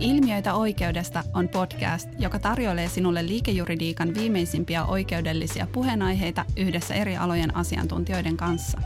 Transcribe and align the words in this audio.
Ilmiöitä 0.00 0.54
oikeudesta 0.54 1.24
on 1.34 1.48
podcast, 1.48 2.08
joka 2.18 2.38
tarjoilee 2.38 2.88
sinulle 2.88 3.26
liikejuridiikan 3.26 4.14
viimeisimpiä 4.14 4.84
oikeudellisia 4.84 5.66
puheenaiheita 5.72 6.44
yhdessä 6.56 6.94
eri 6.94 7.16
alojen 7.16 7.56
asiantuntijoiden 7.56 8.36
kanssa. 8.36 8.78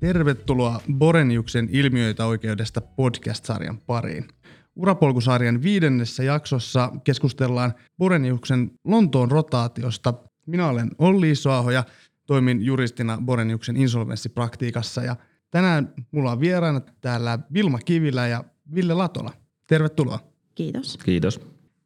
Tervetuloa 0.00 0.80
Boreniuksen 0.92 1.68
Ilmiöitä 1.72 2.26
oikeudesta 2.26 2.80
podcast-sarjan 2.80 3.78
pariin. 3.86 4.28
Urapolkusarjan 4.76 5.62
viidennessä 5.62 6.22
jaksossa 6.22 6.92
keskustellaan 7.04 7.74
Boreniuksen 7.98 8.70
Lontoon 8.84 9.30
rotaatiosta. 9.30 10.14
Minä 10.46 10.68
olen 10.68 10.90
Olli 10.98 11.30
Isoaho 11.30 11.70
ja 11.70 11.84
toimin 12.30 12.62
juristina 12.62 13.18
Boreniuksen 13.24 13.76
insolvenssipraktiikassa 13.76 15.02
ja 15.02 15.16
tänään 15.50 15.92
mulla 16.10 16.32
on 16.32 16.40
vieraana 16.40 16.80
täällä 17.00 17.38
Vilma 17.54 17.78
Kivilä 17.78 18.26
ja 18.26 18.44
Ville 18.74 18.94
Latola. 18.94 19.32
Tervetuloa. 19.66 20.18
Kiitos. 20.54 20.98
Kiitos. 21.04 21.40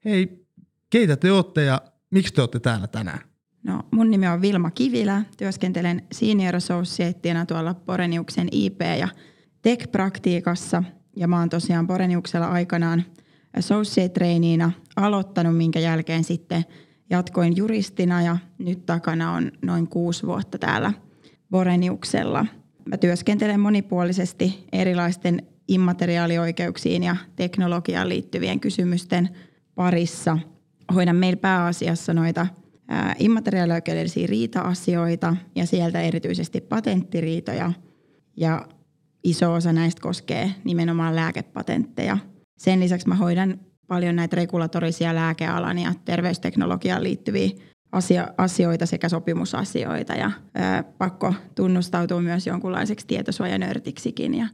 Hei, 0.04 0.46
keitä 0.90 1.16
te 1.16 1.32
olette 1.32 1.64
ja 1.64 1.80
miksi 2.10 2.34
te 2.34 2.42
olette 2.42 2.60
täällä 2.60 2.86
tänään? 2.86 3.18
No, 3.62 3.82
mun 3.90 4.10
nimi 4.10 4.28
on 4.28 4.40
Vilma 4.42 4.70
Kivilä. 4.70 5.22
Työskentelen 5.36 6.02
senior 6.12 6.56
associateina 6.56 7.46
tuolla 7.46 7.74
Boreniuksen 7.74 8.48
IP- 8.52 8.98
ja 8.98 9.08
tech-praktiikassa. 9.62 10.84
Ja 11.16 11.28
mä 11.28 11.38
oon 11.38 11.48
tosiaan 11.48 11.86
Boreniuksella 11.86 12.46
aikanaan 12.46 13.04
associate 13.56 14.08
traineena 14.08 14.72
aloittanut, 14.96 15.56
minkä 15.56 15.80
jälkeen 15.80 16.24
sitten– 16.24 16.64
jatkoin 17.14 17.56
juristina 17.56 18.22
ja 18.22 18.36
nyt 18.58 18.86
takana 18.86 19.32
on 19.32 19.52
noin 19.62 19.88
kuusi 19.88 20.26
vuotta 20.26 20.58
täällä 20.58 20.92
Boreniuksella. 21.50 22.46
Mä 22.84 22.96
työskentelen 22.96 23.60
monipuolisesti 23.60 24.66
erilaisten 24.72 25.42
immateriaalioikeuksiin 25.68 27.02
ja 27.02 27.16
teknologiaan 27.36 28.08
liittyvien 28.08 28.60
kysymysten 28.60 29.28
parissa. 29.74 30.38
Hoidan 30.94 31.16
meillä 31.16 31.40
pääasiassa 31.40 32.14
noita 32.14 32.46
immateriaalioikeudellisia 33.18 34.26
riita-asioita 34.26 35.36
ja 35.54 35.66
sieltä 35.66 36.00
erityisesti 36.00 36.60
patenttiriitoja. 36.60 37.72
Ja 38.36 38.68
iso 39.24 39.52
osa 39.52 39.72
näistä 39.72 40.02
koskee 40.02 40.50
nimenomaan 40.64 41.16
lääkepatentteja. 41.16 42.18
Sen 42.58 42.80
lisäksi 42.80 43.08
mä 43.08 43.14
hoidan 43.14 43.60
paljon 43.86 44.16
näitä 44.16 44.36
regulatorisia 44.36 45.14
lääkealan 45.14 45.78
ja 45.78 45.92
terveysteknologiaan 46.04 47.02
liittyviä 47.02 47.50
asioita 48.38 48.86
sekä 48.86 49.08
sopimusasioita 49.08 50.12
ja 50.12 50.30
ää, 50.54 50.82
pakko 50.82 51.34
tunnustautua 51.54 52.20
myös 52.20 52.46
jonkunlaiseksi 52.46 53.06
tietosuojanörtiksikin. 53.06 54.34
Ja 54.34 54.48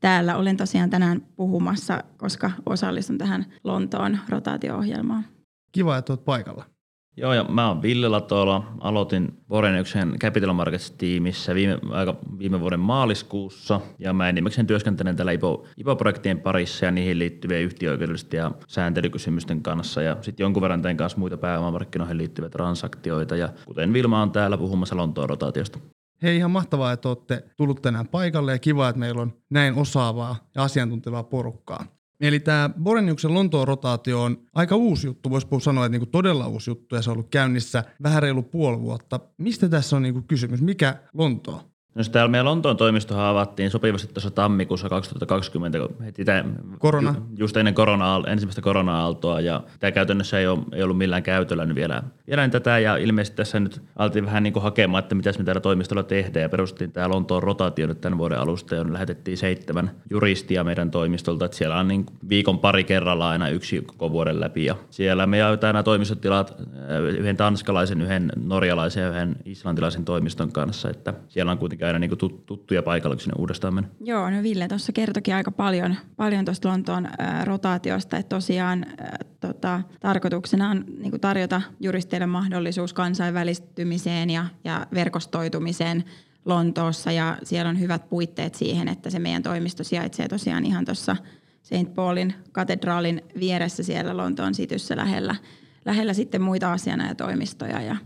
täällä 0.00 0.36
olen 0.36 0.56
tosiaan 0.56 0.90
tänään 0.90 1.20
puhumassa, 1.20 2.04
koska 2.16 2.50
osallistun 2.66 3.18
tähän 3.18 3.46
Lontoon 3.64 4.18
rotaatio-ohjelmaan. 4.28 5.24
Kiva, 5.72 5.96
että 5.98 6.12
olet 6.12 6.24
paikalla. 6.24 6.71
Joo, 7.16 7.32
ja 7.32 7.44
mä 7.44 7.68
oon 7.68 7.82
Ville 7.82 8.08
Latola. 8.08 8.72
Aloitin 8.80 9.38
Boreniuksen 9.48 10.18
Capital 10.18 10.52
Markets-tiimissä 10.52 11.54
viime, 11.54 11.78
aika, 11.90 12.16
viime 12.38 12.60
vuoden 12.60 12.80
maaliskuussa, 12.80 13.80
ja 13.98 14.12
mä 14.12 14.28
enimmäkseen 14.28 14.66
työskentelen 14.66 15.16
täällä 15.16 15.32
IPO, 15.32 15.66
IPO-projektien 15.76 16.40
parissa 16.40 16.84
ja 16.84 16.90
niihin 16.90 17.18
liittyvien 17.18 17.62
yhtiöoikeudellisten 17.62 18.38
ja 18.38 18.50
sääntelykysymysten 18.68 19.62
kanssa, 19.62 20.02
ja 20.02 20.16
sitten 20.20 20.44
jonkun 20.44 20.62
verran 20.62 20.82
tein 20.82 20.96
kanssa 20.96 21.18
muita 21.18 21.36
pääomamarkkinoihin 21.36 22.18
liittyviä 22.18 22.50
transaktioita, 22.50 23.36
ja 23.36 23.48
kuten 23.66 23.92
Vilma 23.92 24.22
on 24.22 24.30
täällä 24.30 24.58
puhumassa 24.58 24.96
Lontoon 24.96 25.28
rotaatiosta. 25.28 25.78
Hei, 26.22 26.36
ihan 26.36 26.50
mahtavaa, 26.50 26.92
että 26.92 27.08
olette 27.08 27.44
tullut 27.56 27.82
tänään 27.82 28.08
paikalle 28.08 28.52
ja 28.52 28.58
kiva, 28.58 28.88
että 28.88 29.00
meillä 29.00 29.22
on 29.22 29.32
näin 29.50 29.74
osaavaa 29.74 30.36
ja 30.54 30.62
asiantuntevaa 30.62 31.22
porukkaa. 31.22 31.84
Eli 32.22 32.40
tämä 32.40 32.70
Boreniuksen 32.82 33.34
Lontoon 33.34 33.68
rotaatio 33.68 34.22
on 34.22 34.38
aika 34.54 34.76
uusi 34.76 35.06
juttu, 35.06 35.30
voisi 35.30 35.46
sanoa, 35.60 35.86
että 35.86 35.92
niinku 35.92 36.06
todella 36.06 36.46
uusi 36.46 36.70
juttu 36.70 36.94
ja 36.94 37.02
se 37.02 37.10
on 37.10 37.14
ollut 37.14 37.30
käynnissä 37.30 37.84
vähän 38.02 38.22
reilu 38.22 38.42
puoli 38.42 38.80
vuotta. 38.80 39.20
Mistä 39.38 39.68
tässä 39.68 39.96
on 39.96 40.02
niinku 40.02 40.22
kysymys? 40.22 40.62
Mikä 40.62 40.98
Lontoo? 41.14 41.71
No 41.94 42.04
täällä 42.12 42.30
meidän 42.30 42.44
Lontoon 42.44 42.76
toimistohan 42.76 43.26
avattiin 43.26 43.70
sopivasti 43.70 44.14
tuossa 44.14 44.30
tammikuussa 44.30 44.88
2020, 44.88 45.78
heti 46.04 46.24
tämän, 46.24 46.56
Korona. 46.78 47.14
Ju, 47.18 47.24
just 47.38 47.56
ennen 47.56 47.74
korona, 47.74 48.22
ensimmäistä 48.26 48.62
korona-aaltoa, 48.62 49.40
ja 49.40 49.62
tämä 49.80 49.92
käytännössä 49.92 50.38
ei, 50.38 50.46
ole, 50.46 50.58
ei 50.72 50.82
ollut 50.82 50.98
millään 50.98 51.22
käytöllä 51.22 51.66
nyt 51.66 51.76
vielä, 51.76 52.02
vielä 52.26 52.48
tätä, 52.48 52.78
ja 52.78 52.96
ilmeisesti 52.96 53.36
tässä 53.36 53.60
nyt 53.60 53.82
altiin 53.96 54.26
vähän 54.26 54.42
niin 54.42 54.52
kuin 54.52 54.62
hakemaan, 54.62 55.02
että 55.02 55.14
mitä 55.14 55.32
me 55.38 55.44
täällä 55.44 55.60
toimistolla 55.60 56.02
tehdään, 56.02 56.42
ja 56.42 56.48
perustettiin 56.48 56.92
tämä 56.92 57.08
Lontoon 57.08 57.42
rotaatio 57.42 57.86
nyt 57.86 58.00
tämän 58.00 58.18
vuoden 58.18 58.38
alusta, 58.38 58.74
ja 58.74 58.92
lähetettiin 58.92 59.36
seitsemän 59.36 59.90
juristia 60.10 60.64
meidän 60.64 60.90
toimistolta, 60.90 61.44
että 61.44 61.56
siellä 61.56 61.78
on 61.78 61.88
niin 61.88 62.06
viikon 62.28 62.58
pari 62.58 62.84
kerralla 62.84 63.30
aina 63.30 63.48
yksi 63.48 63.80
koko 63.80 64.10
vuoden 64.10 64.40
läpi, 64.40 64.64
ja 64.64 64.76
siellä 64.90 65.26
me 65.26 65.38
jaetaan 65.38 65.74
nämä 65.74 65.82
toimistotilat 65.82 66.50
äh, 66.50 67.00
yhden 67.18 67.36
tanskalaisen, 67.36 68.00
yhden 68.00 68.32
norjalaisen 68.44 69.02
ja 69.02 69.10
yhden 69.10 69.36
islantilaisen 69.44 70.04
toimiston 70.04 70.52
kanssa, 70.52 70.90
että 70.90 71.14
siellä 71.28 71.52
on 71.52 71.58
kuitenkin 71.58 71.81
aina 71.86 71.98
niin 71.98 72.10
kuin 72.18 72.42
tuttuja 72.46 72.82
paikalla, 72.82 73.16
kun 73.16 73.20
sinne 73.22 73.34
uudestaan 73.38 73.74
mennä. 73.74 73.90
Joo, 74.00 74.30
no 74.30 74.42
Ville 74.42 74.68
tuossa 74.68 74.92
kertokin 74.92 75.34
aika 75.34 75.50
paljon, 75.50 75.96
paljon 76.16 76.44
tuosta 76.44 76.68
Lontoon 76.68 77.06
ä, 77.06 77.44
rotaatiosta, 77.44 78.16
että 78.16 78.36
tosiaan 78.36 78.84
ä, 78.84 79.18
tota, 79.40 79.80
tarkoituksena 80.00 80.70
on 80.70 80.84
niin 80.98 81.10
kuin 81.10 81.20
tarjota 81.20 81.62
juristeille 81.80 82.26
mahdollisuus 82.26 82.92
kansainvälistymiseen 82.92 84.30
ja, 84.30 84.46
ja 84.64 84.86
verkostoitumiseen 84.94 86.04
Lontoossa 86.44 87.12
ja 87.12 87.38
siellä 87.42 87.68
on 87.68 87.80
hyvät 87.80 88.08
puitteet 88.08 88.54
siihen, 88.54 88.88
että 88.88 89.10
se 89.10 89.18
meidän 89.18 89.42
toimisto 89.42 89.84
sijaitsee 89.84 90.28
tosiaan 90.28 90.64
ihan 90.64 90.84
tuossa 90.84 91.16
St. 91.62 91.94
Paulin 91.94 92.34
katedraalin 92.52 93.22
vieressä 93.40 93.82
siellä 93.82 94.16
Lontoon 94.16 94.54
sityssä 94.54 94.96
lähellä, 94.96 95.36
lähellä 95.84 96.14
sitten 96.14 96.42
muita 96.42 96.72
asianajatoimistoja. 96.72 97.82
Ja 97.82 97.96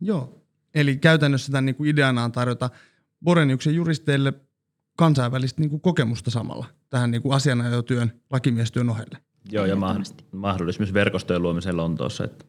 Joo, 0.00 0.42
eli 0.74 0.96
käytännössä 0.96 1.52
tämän 1.52 1.66
niin 1.66 1.74
kuin 1.74 1.90
ideana 1.90 2.24
on 2.24 2.32
tarjota 2.32 2.70
Boreniuksen 3.24 3.74
juristeille 3.74 4.32
kansainvälistä 4.96 5.60
niin 5.60 5.70
kuin 5.70 5.80
kokemusta 5.80 6.30
samalla 6.30 6.66
tähän 6.90 7.10
niin 7.10 7.22
kuin 7.22 7.34
asianajotyön, 7.34 8.12
lakimiestyön 8.30 8.90
ohelle. 8.90 9.18
Joo, 9.50 9.66
ja 9.66 9.76
mahdollisuus 10.32 10.94
verkostojen 10.94 11.42
luomiseen 11.42 11.76
Lontoossa. 11.76 12.24
Että. 12.24 12.44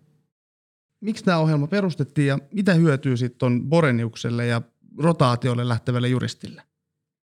Miksi 1.01 1.23
tämä 1.23 1.37
ohjelma 1.37 1.67
perustettiin 1.67 2.27
ja 2.27 2.39
mitä 2.53 2.73
hyötyy 2.73 3.17
sitten 3.17 3.45
on 3.45 3.69
Boreniukselle 3.69 4.45
ja 4.45 4.61
rotaatiolle 4.97 5.67
lähtevälle 5.67 6.07
juristille? 6.07 6.63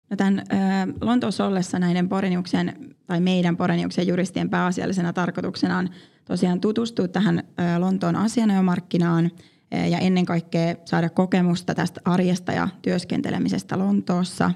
No 0.10 0.18
tämän 0.18 0.44
Lontoossa 1.02 1.46
ollessa 1.46 1.80
näiden 1.80 2.10
Boreniuksen 2.10 2.96
tai 3.06 3.20
meidän 3.20 3.58
Boreniuksen 3.58 4.08
juristien 4.08 4.50
pääasiallisena 4.50 5.14
tarkoituksena 5.14 5.78
on 5.78 5.90
tosiaan 6.26 6.62
tutustua 6.62 7.08
tähän 7.08 7.44
äh, 7.60 7.80
Lontoon 7.80 8.16
asianajomarkkinaan– 8.16 9.32
ja 9.72 9.98
ennen 9.98 10.26
kaikkea 10.26 10.76
saada 10.86 11.10
kokemusta 11.10 11.76
tästä 11.76 12.02
arjesta 12.06 12.52
ja 12.52 12.68
työskentelemisestä 12.82 13.80
Lontoossa. 13.80 14.52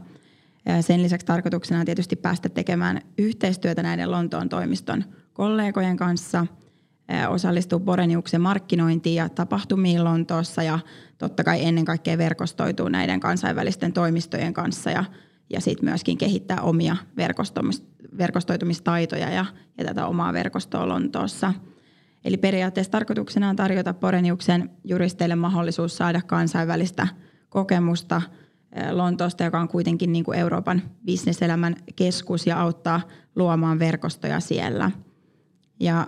Sen 0.81 1.03
lisäksi 1.03 1.25
tarkoituksena 1.25 1.79
on 1.79 1.85
tietysti 1.85 2.15
päästä 2.15 2.49
tekemään 2.49 3.01
yhteistyötä 3.17 3.83
näiden 3.83 4.11
Lontoon 4.11 4.49
toimiston 4.49 5.03
kollegojen 5.33 5.97
kanssa, 5.97 6.47
osallistua 7.29 7.79
Boreniuksen 7.79 8.41
markkinointiin 8.41 9.15
ja 9.15 9.29
tapahtumiin 9.29 10.03
Lontoossa 10.03 10.63
ja 10.63 10.79
totta 11.17 11.43
kai 11.43 11.65
ennen 11.65 11.85
kaikkea 11.85 12.17
verkostoituu 12.17 12.89
näiden 12.89 13.19
kansainvälisten 13.19 13.93
toimistojen 13.93 14.53
kanssa 14.53 14.91
ja, 14.91 15.05
ja 15.49 15.61
sitten 15.61 15.89
myöskin 15.89 16.17
kehittää 16.17 16.61
omia 16.61 16.95
verkostoitumistaitoja 18.17 19.29
ja, 19.29 19.45
ja 19.77 19.85
tätä 19.85 20.05
omaa 20.05 20.33
verkostoa 20.33 20.87
Lontoossa– 20.87 21.53
Eli 22.25 22.37
periaatteessa 22.37 22.91
tarkoituksena 22.91 23.49
on 23.49 23.55
tarjota 23.55 23.93
Poreniuksen 23.93 24.69
juristeille 24.83 25.35
mahdollisuus 25.35 25.97
saada 25.97 26.21
kansainvälistä 26.21 27.07
kokemusta 27.49 28.21
eh, 28.71 28.91
Lontoosta, 28.91 29.43
joka 29.43 29.59
on 29.59 29.67
kuitenkin 29.67 30.11
niin 30.11 30.23
kuin 30.23 30.39
Euroopan 30.39 30.81
bisneselämän 31.05 31.75
keskus 31.95 32.47
ja 32.47 32.61
auttaa 32.61 33.01
luomaan 33.35 33.79
verkostoja 33.79 34.39
siellä. 34.39 34.91
Ja 35.79 36.07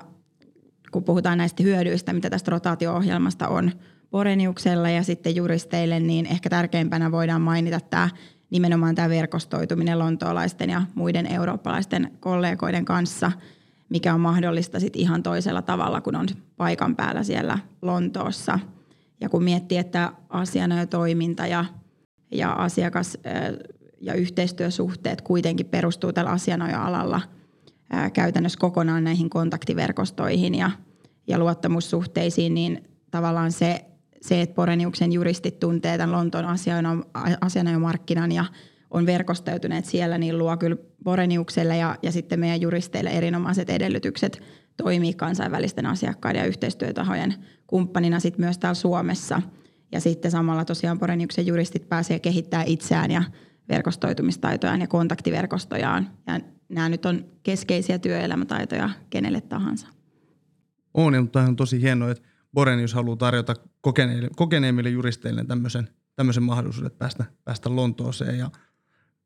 kun 0.92 1.04
puhutaan 1.04 1.38
näistä 1.38 1.64
hyödyistä, 1.64 2.14
mitä 2.14 2.30
tästä 2.30 2.52
rotaatio-ohjelmasta 2.52 3.48
on 3.48 3.72
Poreniuksella 4.10 4.90
ja 4.90 5.04
sitten 5.04 5.36
juristeille, 5.36 6.00
niin 6.00 6.26
ehkä 6.26 6.50
tärkeimpänä 6.50 7.12
voidaan 7.12 7.42
mainita 7.42 7.80
tämä 7.80 8.10
nimenomaan 8.50 8.96
tämä 8.96 9.10
verkostoituminen 9.10 10.00
lontoolaisten 10.00 10.70
ja 10.70 10.82
muiden 10.96 11.26
eurooppalaisten 11.26 12.12
kollegoiden 12.20 12.86
kanssa– 12.86 13.32
mikä 13.90 14.14
on 14.14 14.20
mahdollista 14.20 14.80
sit 14.80 14.96
ihan 14.96 15.24
toisella 15.24 15.62
tavalla, 15.62 16.02
kun 16.02 16.16
on 16.16 16.28
paikan 16.58 16.96
päällä 16.96 17.24
siellä 17.24 17.60
Lontoossa. 17.82 18.60
Ja 19.22 19.30
kun 19.30 19.44
miettii, 19.44 19.78
että 19.78 20.12
asianajotoiminta 20.30 21.48
ja, 21.48 21.66
ja 22.32 22.54
asiakas- 22.54 23.18
ja 24.02 24.14
yhteistyösuhteet 24.14 25.22
kuitenkin 25.22 25.66
perustuu 25.66 26.14
tällä 26.14 26.32
asianajoalalla 26.32 27.22
käytännössä 28.14 28.60
kokonaan 28.60 29.04
näihin 29.04 29.30
kontaktiverkostoihin 29.30 30.56
ja, 30.56 30.72
ja 31.28 31.40
luottamussuhteisiin, 31.40 32.54
niin 32.54 32.84
tavallaan 33.12 33.52
se 33.52 33.86
se, 34.22 34.42
että 34.42 34.56
Boreniuksen 34.56 35.14
juristit 35.14 35.60
tuntee 35.60 35.98
tämän 35.98 36.16
Lontoon 36.16 36.46
asianajomarkkinan 37.42 38.32
ja 38.32 38.46
on 38.92 39.06
verkostoituneet 39.06 39.86
siellä, 39.86 40.18
niin 40.18 40.38
luo 40.38 40.58
kyllä 40.58 40.78
Boreniukselle 41.04 41.78
ja, 41.78 41.96
ja 42.02 42.12
sitten 42.12 42.40
meidän 42.40 42.62
juristeille 42.62 43.10
erinomaiset 43.10 43.70
edellytykset 43.70 44.44
toimii 44.78 45.14
kansainvälisten 45.14 45.86
asiakkaiden 45.86 46.40
ja 46.40 46.46
yhteistyötahojen 46.46 47.34
kumppanina 47.68 48.20
sitten 48.20 48.46
myös 48.46 48.58
täällä 48.58 48.76
Suomessa. 48.76 49.42
Ja 49.92 50.00
sitten 50.00 50.32
samalla 50.32 50.66
tosiaan 50.66 51.00
Boreniuksen 51.00 51.48
juristit 51.48 51.90
pääsee 51.90 52.20
kehittämään 52.20 52.68
itseään 52.68 53.12
ja 53.12 53.24
verkostoitumistaitojaan 53.70 54.82
ja 54.82 54.88
kontaktiverkostojaan. 54.88 56.10
Ja 56.28 56.40
nämä 56.70 56.90
nyt 56.90 57.06
on 57.06 57.26
keskeisiä 57.44 58.00
työelämätaitoja 58.00 58.90
kenelle 59.10 59.42
tahansa. 59.42 59.88
On, 60.94 61.14
ja 61.14 61.22
mutta 61.22 61.42
on 61.42 61.56
tosi 61.56 61.82
hienoa, 61.82 62.12
että 62.12 62.28
Borenius 62.54 62.94
haluaa 62.94 63.18
tarjota 63.18 63.54
kokeneille, 63.82 64.30
kokeneemmille 64.36 64.90
juristeille 64.90 65.46
tämmöisen, 65.46 65.90
tämmöisen 66.16 66.44
mahdollisuuden 66.44 66.92
päästä, 66.92 67.26
päästä 67.44 67.76
Lontooseen. 67.76 68.38
Ja 68.38 68.50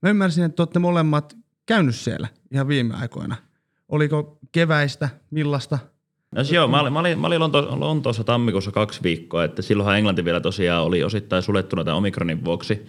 mä 0.02 0.10
ymmärsin, 0.10 0.44
että 0.44 0.64
olette 0.64 0.80
molemmat 0.80 1.38
käynyt 1.66 1.96
siellä 1.96 2.28
ihan 2.52 2.68
viime 2.68 2.96
aikoina. 2.96 3.36
Oliko 3.90 4.40
keväistä, 4.52 5.10
millaista? 5.32 5.80
No 6.36 6.42
joo, 6.52 6.68
mä 6.68 6.82
olin, 6.82 6.94
mä 6.94 7.00
olin, 7.00 7.20
mä 7.20 7.28
olin 7.28 7.40
Lonto, 7.40 7.80
Lontoossa 7.80 8.24
tammikuussa 8.24 8.72
kaksi 8.72 9.04
viikkoa, 9.04 9.44
että 9.44 9.62
silloinhan 9.62 9.98
Englanti 9.98 10.26
vielä 10.26 10.40
tosiaan 10.40 10.84
oli 10.84 11.04
osittain 11.04 11.44
sulettuna 11.44 11.84
tämän 11.84 11.98
omikronin 11.98 12.46
vuoksi. 12.46 12.86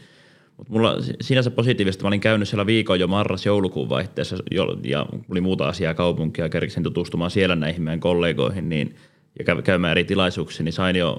Mutta 0.57 0.73
mulla 0.73 0.97
sinänsä 1.21 1.51
positiivisesti, 1.51 2.05
mä 2.05 2.09
olin 2.09 2.21
käynyt 2.21 2.49
siellä 2.49 2.67
viikon 2.67 3.01
jo 3.01 3.07
marras-joulukuun 3.07 3.89
vaihteessa 3.89 4.37
ja 4.85 5.07
oli 5.31 5.41
muuta 5.41 5.69
asiaa 5.69 5.95
kaupunkia, 5.95 6.49
kerkisin 6.49 6.83
tutustumaan 6.83 7.31
siellä 7.31 7.57
näihin 7.57 7.83
meidän 7.83 8.01
kollegoihin, 8.01 8.69
niin 8.69 8.97
ja 9.39 9.63
käymään 9.63 9.91
eri 9.91 10.05
tilaisuuksia, 10.05 10.65
niin 10.65 10.73
sain 10.73 10.97
jo 10.97 11.17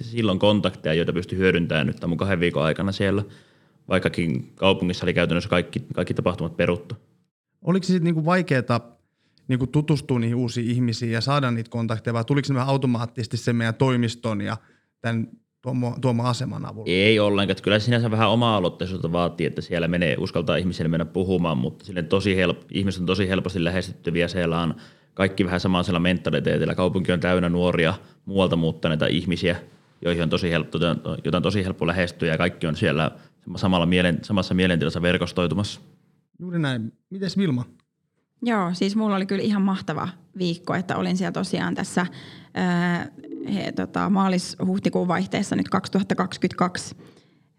silloin 0.00 0.38
kontakteja, 0.38 0.94
joita 0.94 1.12
pystyi 1.12 1.38
hyödyntämään 1.38 1.86
nyt 1.86 1.96
tämän 1.96 2.16
kahden 2.16 2.40
viikon 2.40 2.64
aikana 2.64 2.92
siellä, 2.92 3.22
vaikkakin 3.88 4.52
kaupungissa 4.54 5.06
oli 5.06 5.14
käytännössä 5.14 5.50
kaikki, 5.50 5.82
kaikki 5.94 6.14
tapahtumat 6.14 6.56
peruttu. 6.56 6.96
Oliko 7.62 7.84
se 7.84 7.86
sitten 7.86 8.04
niinku 8.04 8.24
vaikeaa 8.24 8.94
niinku 9.48 9.66
tutustua 9.66 10.18
niihin 10.18 10.36
uusiin 10.36 10.70
ihmisiin 10.70 11.12
ja 11.12 11.20
saada 11.20 11.50
niitä 11.50 11.70
kontakteja, 11.70 12.14
vai 12.14 12.24
tuliko 12.24 12.46
se 12.46 12.54
automaattisesti 12.58 13.36
sen 13.36 13.56
meidän 13.56 13.74
toimiston 13.74 14.40
ja 14.40 14.56
tämän 15.00 15.28
tuoma, 15.62 15.96
tuoma 16.00 16.28
aseman 16.28 16.66
avulla? 16.66 16.90
Ei 16.90 17.20
ollenkaan. 17.20 17.50
Että 17.50 17.62
kyllä 17.62 17.78
sinänsä 17.78 18.10
vähän 18.10 18.30
oma-aloitteisuutta 18.30 19.12
vaatii, 19.12 19.46
että 19.46 19.62
siellä 19.62 19.88
menee, 19.88 20.16
uskaltaa 20.18 20.56
ihmisille 20.56 20.88
mennä 20.88 21.04
puhumaan, 21.04 21.58
mutta 21.58 21.84
sille 21.84 22.02
tosi 22.02 22.36
help, 22.36 22.62
ihmiset 22.70 23.00
on 23.00 23.06
tosi 23.06 23.28
helposti 23.28 23.64
lähestyttäviä. 23.64 24.28
Siellä 24.28 24.60
on 24.60 24.74
kaikki 25.14 25.44
vähän 25.44 25.60
samaisella 25.60 26.00
mentaliteetillä. 26.00 26.74
Kaupunki 26.74 27.12
on 27.12 27.20
täynnä 27.20 27.48
nuoria, 27.48 27.94
muualta 28.24 28.56
muuttaneita 28.56 29.06
ihmisiä, 29.06 29.56
joihin 30.02 30.22
on 30.22 30.30
tosi 30.30 30.50
helppo, 30.50 30.78
jota 31.24 31.36
on 31.36 31.42
tosi 31.42 31.64
helppo 31.64 31.86
lähestyä 31.86 32.28
ja 32.28 32.38
kaikki 32.38 32.66
on 32.66 32.76
siellä 32.76 33.10
samalla 33.56 33.86
mielen, 33.86 34.18
samassa 34.22 34.54
mielentilassa 34.54 35.02
verkostoitumassa. 35.02 35.80
Juuri 36.38 36.58
näin. 36.58 36.92
Mites 37.10 37.38
Vilma? 37.38 37.64
Joo, 38.42 38.74
siis 38.74 38.96
mulla 38.96 39.16
oli 39.16 39.26
kyllä 39.26 39.42
ihan 39.42 39.62
mahtava 39.62 40.08
viikko, 40.38 40.74
että 40.74 40.96
olin 40.96 41.16
siellä 41.16 41.32
tosiaan 41.32 41.74
tässä 41.74 42.06
ää, 42.54 43.06
he, 43.54 43.72
tota, 43.72 44.10
maalis-huhtikuun 44.10 45.08
vaihteessa 45.08 45.56
nyt 45.56 45.68
2022. 45.68 46.96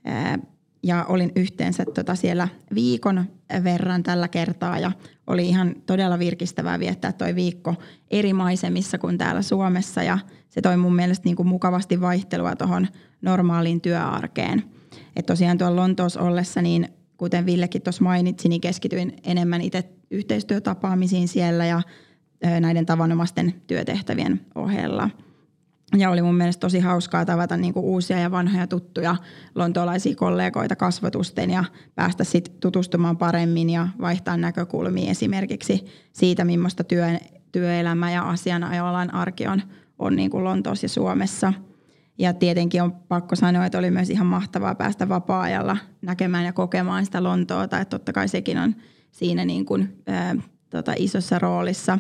Ää, 0.05 0.39
ja 0.83 1.05
olin 1.05 1.31
yhteensä 1.35 1.85
tota 1.95 2.15
siellä 2.15 2.47
viikon 2.75 3.25
verran 3.63 4.03
tällä 4.03 4.27
kertaa 4.27 4.79
ja 4.79 4.91
oli 5.27 5.47
ihan 5.47 5.75
todella 5.85 6.19
virkistävää 6.19 6.79
viettää 6.79 7.11
toi 7.11 7.35
viikko 7.35 7.75
eri 8.11 8.33
maisemissa 8.33 8.97
kuin 8.97 9.17
täällä 9.17 9.41
Suomessa 9.41 10.03
ja 10.03 10.19
se 10.49 10.61
toi 10.61 10.77
mun 10.77 10.95
mielestä 10.95 11.25
niin 11.25 11.35
kuin 11.35 11.47
mukavasti 11.47 12.01
vaihtelua 12.01 12.55
tuohon 12.55 12.88
normaaliin 13.21 13.81
työarkeen. 13.81 14.63
Et 15.15 15.25
tosiaan 15.25 15.57
tuolla 15.57 15.75
Lontoossa 15.75 16.21
ollessa, 16.21 16.62
niin 16.62 16.89
kuten 17.18 17.45
Villekin 17.45 17.81
tuossa 17.81 18.03
mainitsi, 18.03 18.50
niin 18.50 18.62
keskityin 18.62 19.15
enemmän 19.24 19.62
itse 19.62 19.83
yhteistyötapaamisiin 20.12 21.27
siellä 21.27 21.65
ja 21.65 21.81
näiden 22.59 22.86
tavanomaisten 22.86 23.53
työtehtävien 23.68 24.42
ohella. 24.56 25.09
Ja 25.97 26.09
oli 26.09 26.21
mun 26.21 26.36
mielestä 26.36 26.59
tosi 26.59 26.80
hauskaa 26.80 27.25
tavata 27.25 27.57
niinku 27.57 27.80
uusia 27.80 28.19
ja 28.19 28.31
vanhoja 28.31 28.68
tuttuja 28.68 29.15
lontoolaisia 29.56 30.15
kollegoita 30.15 30.75
kasvatusten 30.75 31.50
ja 31.50 31.63
päästä 31.95 32.24
sitten 32.24 32.53
tutustumaan 32.59 33.18
paremmin 33.18 33.69
ja 33.69 33.88
vaihtaa 34.01 34.38
näkökulmia 34.38 35.12
esimerkiksi 35.12 35.86
siitä, 36.13 36.45
millaista 36.45 36.83
työ, 36.83 37.07
työelämä 37.51 38.12
ja 38.12 38.30
asianajoalan 38.30 39.13
arki 39.13 39.48
on, 39.48 39.62
on 40.00 40.15
niin 40.15 40.30
kuin 40.31 40.44
Lontoossa 40.44 40.86
ja 40.86 40.89
Suomessa. 40.89 41.53
Ja 42.17 42.33
tietenkin 42.33 42.83
on 42.83 42.91
pakko 42.91 43.35
sanoa, 43.35 43.65
että 43.65 43.77
oli 43.77 43.91
myös 43.91 44.09
ihan 44.09 44.27
mahtavaa 44.27 44.75
päästä 44.75 45.09
vapaa-ajalla 45.09 45.77
näkemään 46.01 46.45
ja 46.45 46.53
kokemaan 46.53 47.06
sitä 47.06 47.23
Lontoota. 47.23 47.79
Että 47.79 47.97
totta 47.97 48.13
kai 48.13 48.27
sekin 48.27 48.57
on 48.57 48.75
siinä 49.12 49.45
niin 49.45 49.65
kuin, 49.65 50.03
ää, 50.07 50.35
tota 50.69 50.94
isossa 50.97 51.39
roolissa. 51.39 52.00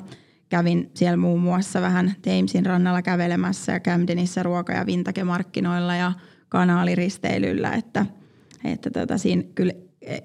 Kävin 0.49 0.91
siellä 0.93 1.17
muun 1.17 1.41
muassa 1.41 1.81
vähän 1.81 2.15
Thamesin 2.21 2.65
rannalla 2.65 3.01
kävelemässä 3.01 3.71
ja 3.71 3.79
Camdenissä 3.79 4.43
ruoka- 4.43 4.73
ja 4.73 4.85
vintakemarkkinoilla 4.85 5.95
ja 5.95 6.11
kanaaliristeilyllä, 6.49 7.73
että, 7.73 8.05
että 8.63 8.89
tota, 8.91 9.17
siinä 9.17 9.43
kyllä 9.55 9.73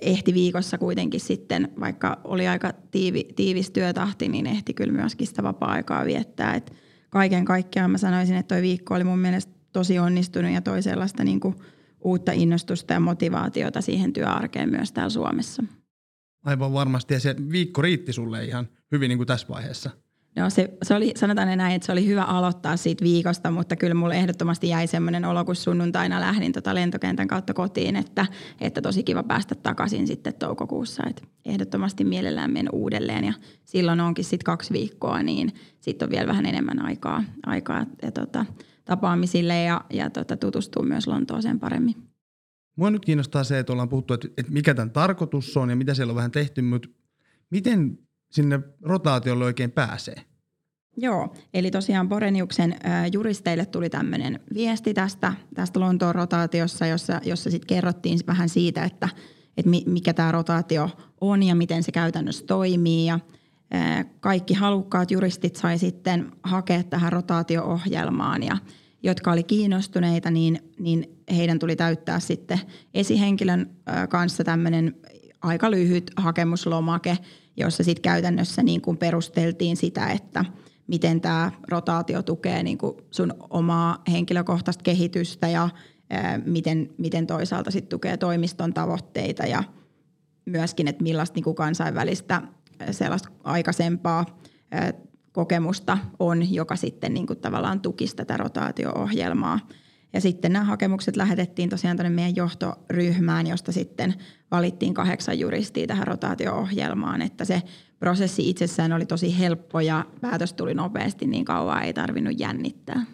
ehti 0.00 0.34
viikossa 0.34 0.78
kuitenkin 0.78 1.20
sitten, 1.20 1.69
vaikka 1.81 2.20
oli 2.25 2.48
aika 2.48 2.72
tiivi, 2.90 3.25
tiivis 3.37 3.70
työtahti, 3.70 4.28
niin 4.28 4.46
ehti 4.46 4.75
kyllä 4.75 4.92
myöskin 4.92 5.26
sitä 5.26 5.42
vapaa-aikaa 5.42 6.04
viettää. 6.04 6.54
Et 6.54 6.72
kaiken 7.10 7.44
kaikkiaan 7.44 7.90
mä 7.90 7.98
sanoisin, 7.98 8.37
että 8.37 8.54
toi 8.54 8.62
viikko 8.62 8.94
oli 8.94 9.04
mun 9.04 9.19
mielestä 9.19 9.59
tosi 9.72 9.99
onnistunut 9.99 10.52
ja 10.52 10.61
toi 10.61 10.82
sellaista 10.82 11.25
niin 11.25 11.40
kuin 11.40 11.55
uutta 12.00 12.32
innostusta 12.32 12.93
ja 12.93 13.00
motivaatiota 13.00 13.81
siihen 13.81 14.12
työarkeen 14.12 14.70
myös 14.70 14.93
täällä 14.93 15.11
Suomessa. 15.11 15.62
Aivan 16.44 16.72
varmasti. 16.72 17.14
Ja 17.14 17.20
se 17.20 17.37
viikko 17.52 17.82
riitti 17.82 18.12
sulle 18.12 18.44
ihan 18.44 18.69
hyvin 18.93 19.08
niin 19.08 19.19
kuin 19.19 19.26
tässä 19.26 19.49
vaiheessa. 19.49 19.90
No 20.37 20.50
se, 20.50 20.70
se 20.82 20.94
oli, 20.94 21.12
sanotaan 21.17 21.58
näin, 21.58 21.75
että 21.75 21.87
se 21.87 21.93
oli 21.93 22.06
hyvä 22.06 22.22
aloittaa 22.22 22.76
siitä 22.76 23.05
viikosta, 23.05 23.50
mutta 23.50 23.76
kyllä 23.76 23.94
mulle 23.94 24.14
ehdottomasti 24.14 24.69
jäi 24.69 24.87
semmoinen 24.87 25.25
olo, 25.25 25.44
kun 25.44 25.56
sunnuntaina 25.56 26.20
lähdin 26.20 26.52
tota 26.52 26.75
lentokentän 26.75 27.28
kautta 27.28 27.55
kotiin, 27.55 27.96
että, 27.96 28.26
että 28.61 28.82
tosi 28.82 29.02
kiva 29.02 29.23
päästä 29.23 29.55
takaisin 29.55 30.06
sitten 30.06 30.34
toukokuussa. 30.34 31.02
Et 31.11 31.23
ehdottomasti 31.44 32.05
mielellään 32.05 32.50
menen 32.50 32.69
uudelleen 32.73 33.25
ja 33.25 33.32
silloin 33.64 34.00
onkin 34.00 34.25
sitten 34.25 34.44
kaksi 34.44 34.73
viikkoa, 34.73 35.23
niin 35.23 35.52
sitten 35.81 36.06
on 36.06 36.11
vielä 36.11 36.26
vähän 36.26 36.46
enemmän 36.46 36.84
aikaa, 36.84 37.25
aikaa 37.46 37.87
ja 38.02 38.12
tota, 38.12 38.46
tapaamisille 38.84 39.62
ja, 39.62 39.84
ja 39.90 40.10
tota, 40.10 40.36
tutustua 40.36 40.82
myös 40.82 41.06
Lontooseen 41.06 41.60
paremmin. 41.60 41.94
Mua 42.76 42.90
nyt 42.90 43.04
kiinnostaa 43.04 43.44
se, 43.44 43.58
että 43.58 43.72
ollaan 43.72 43.88
puhuttu, 43.88 44.14
että, 44.14 44.28
että 44.37 44.52
mikä 44.52 44.75
tämän 44.75 44.90
tarkoitus 44.90 45.56
on 45.56 45.70
ja 45.70 45.76
mitä 45.76 45.94
siellä 45.94 46.10
on 46.10 46.16
vähän 46.16 46.30
tehty, 46.30 46.62
mutta 46.62 46.88
miten 47.50 47.99
sinne 48.30 48.60
rotaatiolle 48.82 49.44
oikein 49.44 49.70
pääsee? 49.70 50.14
Joo, 50.96 51.34
eli 51.54 51.70
tosiaan 51.70 52.08
Boreniuksen 52.08 52.75
juristeille 53.12 53.66
tuli 53.66 53.90
tämmöinen 53.90 54.40
viesti 54.54 54.94
tästä, 54.94 55.32
tästä 55.54 55.80
Lontoon 55.80 56.14
rotaatiossa, 56.14 56.87
jossa, 56.87 57.20
jossa 57.25 57.50
sitten 57.50 57.66
kerrottiin 57.66 58.18
vähän 58.26 58.49
siitä, 58.49 58.84
että, 58.84 59.08
että 59.56 59.70
mikä 59.87 60.14
tämä 60.14 60.32
rotaatio 60.32 60.90
on 61.20 61.42
ja 61.42 61.54
miten 61.54 61.82
se 61.82 61.92
käytännössä 61.92 62.46
toimii. 62.46 63.06
Ja 63.06 63.18
kaikki 64.20 64.54
halukkaat 64.54 65.10
juristit 65.10 65.56
sai 65.56 65.78
sitten 65.78 66.32
hakea 66.42 66.82
tähän 66.82 67.12
rotaatio-ohjelmaan 67.12 68.42
ja 68.42 68.56
jotka 69.02 69.32
oli 69.32 69.42
kiinnostuneita, 69.42 70.30
niin, 70.30 70.58
niin 70.78 71.18
heidän 71.36 71.58
tuli 71.58 71.76
täyttää 71.76 72.20
sitten 72.20 72.60
esihenkilön 72.94 73.70
kanssa 74.08 74.44
tämmöinen 74.44 74.96
aika 75.42 75.70
lyhyt 75.70 76.10
hakemuslomake, 76.16 77.18
jossa 77.56 77.84
sitten 77.84 78.02
käytännössä 78.02 78.62
niin 78.62 78.80
kuin 78.80 78.96
perusteltiin 78.96 79.76
sitä, 79.76 80.06
että 80.06 80.44
miten 80.86 81.20
tämä 81.20 81.52
rotaatio 81.68 82.22
tukee 82.22 82.62
niin 82.62 82.78
kuin 82.78 82.96
sun 83.10 83.34
omaa 83.50 84.02
henkilökohtaista 84.10 84.82
kehitystä 84.82 85.48
ja 85.48 85.68
miten, 86.46 86.90
miten 86.98 87.26
toisaalta 87.26 87.70
sitten 87.70 87.88
tukee 87.88 88.16
toimiston 88.16 88.74
tavoitteita 88.74 89.46
ja 89.46 89.64
myöskin, 90.46 90.88
että 90.88 91.02
millaista 91.02 91.34
niin 91.34 91.44
kuin 91.44 91.56
kansainvälistä 91.56 92.42
sellaista 92.90 93.28
aikaisempaa 93.44 94.26
kokemusta 95.32 95.99
on, 96.18 96.54
joka 96.54 96.76
sitten 96.76 97.14
niin 97.14 97.26
kuin 97.26 97.38
tavallaan 97.38 97.80
tukisi 97.80 98.16
tätä 98.16 98.37
rotaatio-ohjelmaa. 98.37 99.60
Ja 100.12 100.20
sitten 100.20 100.52
nämä 100.52 100.64
hakemukset 100.64 101.16
lähetettiin 101.16 101.70
tosiaan 101.70 101.96
tänne 101.96 102.10
meidän 102.10 102.37
johtoryhmään, 102.37 103.46
josta 103.46 103.72
sitten 103.72 104.14
valittiin 104.50 104.94
kahdeksan 104.94 105.38
juristia 105.38 105.87
tähän 105.87 106.06
rotaatio-ohjelmaan, 106.06 107.22
että 107.22 107.44
se 107.44 107.62
prosessi 107.99 108.50
itsessään 108.50 108.92
oli 108.92 109.06
tosi 109.06 109.38
helppo 109.38 109.80
ja 109.80 110.04
päätös 110.20 110.52
tuli 110.52 110.75
nopeasti, 110.75 111.26
niin 111.26 111.44
kauan 111.44 111.82
ei 111.82 111.92
tarvinnut 111.92 112.40
jännittää. 112.40 113.06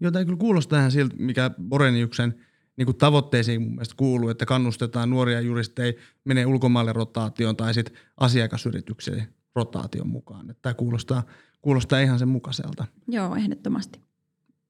Joo, 0.00 0.10
tämä 0.10 0.24
kyllä 0.24 0.38
kuulostaa 0.38 0.78
ihan 0.78 0.90
siltä, 0.90 1.14
mikä 1.18 1.50
Boreniuksen 1.68 2.34
niin 2.78 2.86
kuin 2.86 2.96
tavoitteisiin 2.96 3.62
mun 3.62 3.70
mielestä 3.70 3.94
kuuluu, 3.96 4.28
että 4.28 4.46
kannustetaan 4.46 5.10
nuoria 5.10 5.40
juristeja 5.40 5.92
menee 6.24 6.46
ulkomaille 6.46 6.92
rotaatioon 6.92 7.56
tai 7.56 7.74
sitten 7.74 7.96
asiakasyritykseen 8.16 9.28
rotaation 9.54 10.08
mukaan. 10.08 10.50
Että 10.50 10.62
tämä 10.62 10.74
kuulostaa, 10.74 11.22
kuulostaa 11.62 12.00
ihan 12.00 12.18
sen 12.18 12.28
mukaiselta. 12.28 12.84
Joo, 13.08 13.36
ehdottomasti. 13.36 14.00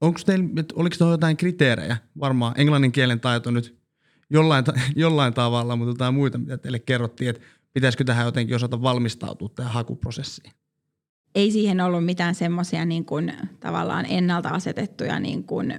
onko 0.00 0.20
teillä, 0.26 0.44
oliko 0.74 0.96
tuohon 0.98 1.12
jotain 1.12 1.36
kriteerejä? 1.36 1.96
Varmaan 2.20 2.54
englannin 2.56 2.92
kielen 2.92 3.20
taito 3.20 3.50
nyt 3.50 3.78
jollain, 4.30 4.64
jollain 4.96 5.34
tavalla, 5.34 5.76
mutta 5.76 5.90
jotain 5.90 6.14
muita, 6.14 6.38
mitä 6.38 6.58
teille 6.58 6.78
kerrottiin, 6.78 7.30
että 7.30 7.42
pitäisikö 7.72 8.04
tähän 8.04 8.26
jotenkin 8.26 8.56
osata 8.56 8.82
valmistautua 8.82 9.48
tähän 9.48 9.72
hakuprosessiin? 9.72 10.52
Ei 11.34 11.50
siihen 11.50 11.80
ollut 11.80 12.04
mitään 12.04 12.34
semmoisia 12.34 12.84
niin 12.84 13.04
kuin, 13.04 13.32
tavallaan 13.60 14.06
ennalta 14.08 14.48
asetettuja 14.48 15.20
niin 15.20 15.44
kuin, 15.44 15.74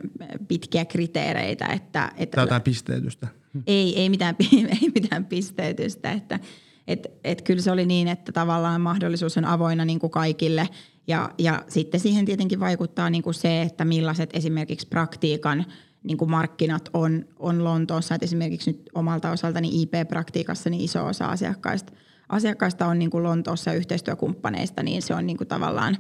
pitkiä 0.47 0.85
kriteereitä. 0.85 1.65
Että, 1.65 2.11
että 2.17 2.35
tai 2.35 2.43
jotain 2.43 2.61
pisteytystä? 2.61 3.27
Ei, 3.67 3.99
ei, 3.99 4.09
mitään, 4.09 4.35
ei 4.81 4.91
mitään 4.95 5.25
pisteytystä. 5.25 6.11
Että, 6.11 6.39
et, 6.87 7.07
et 7.23 7.41
kyllä 7.41 7.61
se 7.61 7.71
oli 7.71 7.85
niin, 7.85 8.07
että 8.07 8.31
tavallaan 8.31 8.81
mahdollisuus 8.81 9.37
on 9.37 9.45
avoinna 9.45 9.85
niin 9.85 9.99
kuin 9.99 10.11
kaikille. 10.11 10.69
Ja, 11.07 11.29
ja 11.37 11.63
sitten 11.67 11.99
siihen 11.99 12.25
tietenkin 12.25 12.59
vaikuttaa 12.59 13.09
niin 13.09 13.23
kuin 13.23 13.33
se, 13.33 13.61
että 13.61 13.85
millaiset 13.85 14.29
esimerkiksi 14.33 14.87
praktiikan– 14.87 15.65
niin 16.03 16.17
kuin 16.17 16.31
markkinat 16.31 16.89
on, 16.93 17.25
on 17.39 17.63
Lontoossa. 17.63 18.15
Et 18.15 18.23
esimerkiksi 18.23 18.71
nyt 18.71 18.89
omalta 18.93 19.31
osaltani 19.31 19.81
IP-praktiikassa 19.81 20.69
niin 20.69 20.81
iso 20.81 21.05
osa 21.05 21.25
asiakkaista, 21.25 21.93
asiakkaista 22.29 22.85
on 22.87 22.99
niin 22.99 23.09
kuin 23.09 23.23
Lontoossa 23.23 23.73
yhteistyökumppaneista, 23.73 24.83
niin 24.83 25.01
se 25.01 25.13
on 25.13 25.25
niin 25.25 25.37
kuin 25.37 25.47
tavallaan 25.47 25.97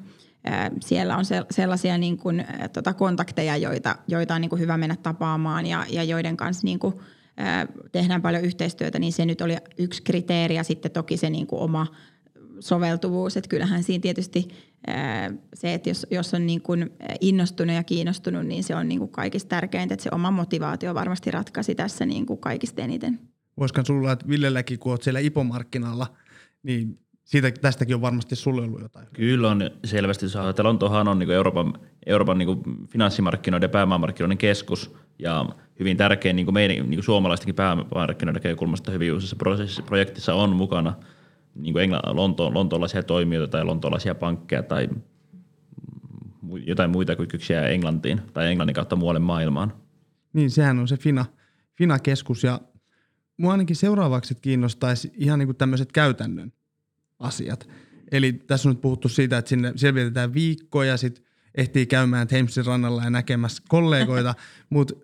siellä 0.85 1.17
on 1.17 1.25
sellaisia 1.51 1.97
niin 1.97 2.17
kuin, 2.17 2.45
tota 2.73 2.93
kontakteja, 2.93 3.57
joita, 3.57 3.95
joita 4.07 4.35
on 4.35 4.41
niin 4.41 4.49
kuin 4.49 4.59
hyvä 4.59 4.77
mennä 4.77 4.95
tapaamaan 4.95 5.65
ja, 5.65 5.85
ja 5.89 6.03
joiden 6.03 6.37
kanssa 6.37 6.65
niin 6.65 6.79
kuin, 6.79 6.93
tehdään 7.91 8.21
paljon 8.21 8.43
yhteistyötä, 8.43 8.99
niin 8.99 9.13
se 9.13 9.25
nyt 9.25 9.41
oli 9.41 9.57
yksi 9.77 10.03
kriteeri 10.03 10.55
ja 10.55 10.63
sitten 10.63 10.91
toki 10.91 11.17
se 11.17 11.29
niin 11.29 11.47
kuin 11.47 11.61
oma 11.61 11.87
soveltuvuus. 12.59 13.37
Että 13.37 13.49
kyllähän 13.49 13.83
siinä 13.83 14.01
tietysti 14.01 14.47
se, 15.53 15.73
että 15.73 15.89
jos, 15.89 16.07
jos 16.11 16.33
on 16.33 16.45
niin 16.45 16.61
kuin 16.61 16.89
innostunut 17.21 17.75
ja 17.75 17.83
kiinnostunut, 17.83 18.45
niin 18.45 18.63
se 18.63 18.75
on 18.75 18.87
niin 18.87 18.99
kuin 18.99 19.11
kaikista 19.11 19.49
tärkeintä, 19.49 19.93
että 19.93 20.03
se 20.03 20.09
oma 20.13 20.31
motivaatio 20.31 20.93
varmasti 20.95 21.31
ratkaisi 21.31 21.75
tässä 21.75 22.05
niin 22.05 22.25
kuin 22.25 22.39
kaikista 22.39 22.81
eniten. 22.81 23.19
Voisiko 23.59 23.81
sulla, 23.85 24.11
että 24.11 24.27
Villelläkin, 24.27 24.79
kun 24.79 24.91
olet 24.91 25.03
siellä 25.03 25.19
IPO-markkinalla, 25.19 26.07
niin 26.63 26.99
siitä, 27.23 27.51
tästäkin 27.51 27.95
on 27.95 28.01
varmasti 28.01 28.35
sulle 28.35 28.61
ollut 28.61 28.81
jotain. 28.81 29.07
Kyllä 29.13 29.49
on 29.49 29.71
selvästi. 29.85 30.29
Saa, 30.29 30.49
että 30.49 30.63
Lontohan 30.63 31.07
on 31.07 31.19
niin 31.19 31.31
Euroopan, 31.31 31.73
Euroopan 32.05 32.37
niin 32.37 32.87
finanssimarkkinoiden 32.89 33.65
ja 33.65 33.69
pääomamarkkinoiden 33.69 34.37
keskus 34.37 34.95
ja 35.19 35.45
hyvin 35.79 35.97
tärkeä 35.97 36.33
niin 36.33 36.53
meidän 36.53 36.89
niin 36.89 37.03
suomalaistenkin 37.03 37.55
pääomamarkkinoiden 37.55 38.41
näkökulmasta 38.43 38.91
hyvin 38.91 39.13
uusissa 39.13 39.35
projektissa 39.85 40.33
on 40.33 40.55
mukana– 40.55 40.93
niin 41.55 41.73
kuin 41.73 41.83
Engla- 41.83 42.13
Lonto- 42.13 42.53
lontoolaisia 42.53 43.03
toimijoita 43.03 43.51
tai 43.51 43.65
lontoolaisia 43.65 44.15
pankkeja 44.15 44.63
tai 44.63 44.89
jotain 46.65 46.89
muita 46.89 47.15
kytkyksiä 47.15 47.67
Englantiin 47.67 48.21
tai 48.33 48.47
Englannin 48.47 48.73
kautta 48.73 48.95
muualle 48.95 49.19
maailmaan. 49.19 49.73
Niin, 50.33 50.51
sehän 50.51 50.79
on 50.79 50.87
se 50.87 50.97
FINA, 50.97 51.25
FINA-keskus 51.77 52.43
ja 52.43 52.59
mua 53.39 53.51
ainakin 53.51 53.75
seuraavaksi 53.75 54.35
kiinnostaisi 54.35 55.11
ihan 55.15 55.39
niin 55.39 55.55
tämmöiset 55.55 55.91
käytännön 55.91 56.53
asiat. 57.19 57.69
Eli 58.11 58.33
tässä 58.33 58.69
on 58.69 58.75
nyt 58.75 58.81
puhuttu 58.81 59.09
siitä, 59.09 59.37
että 59.37 59.49
sinne 59.49 59.73
selvitetään 59.75 60.33
viikkoja, 60.33 60.97
sitten 60.97 61.25
ehtii 61.55 61.85
käymään 61.85 62.27
Thamesin 62.27 62.65
rannalla 62.65 63.03
ja 63.03 63.09
näkemässä 63.09 63.63
kollegoita, 63.69 64.35
mutta 64.69 64.95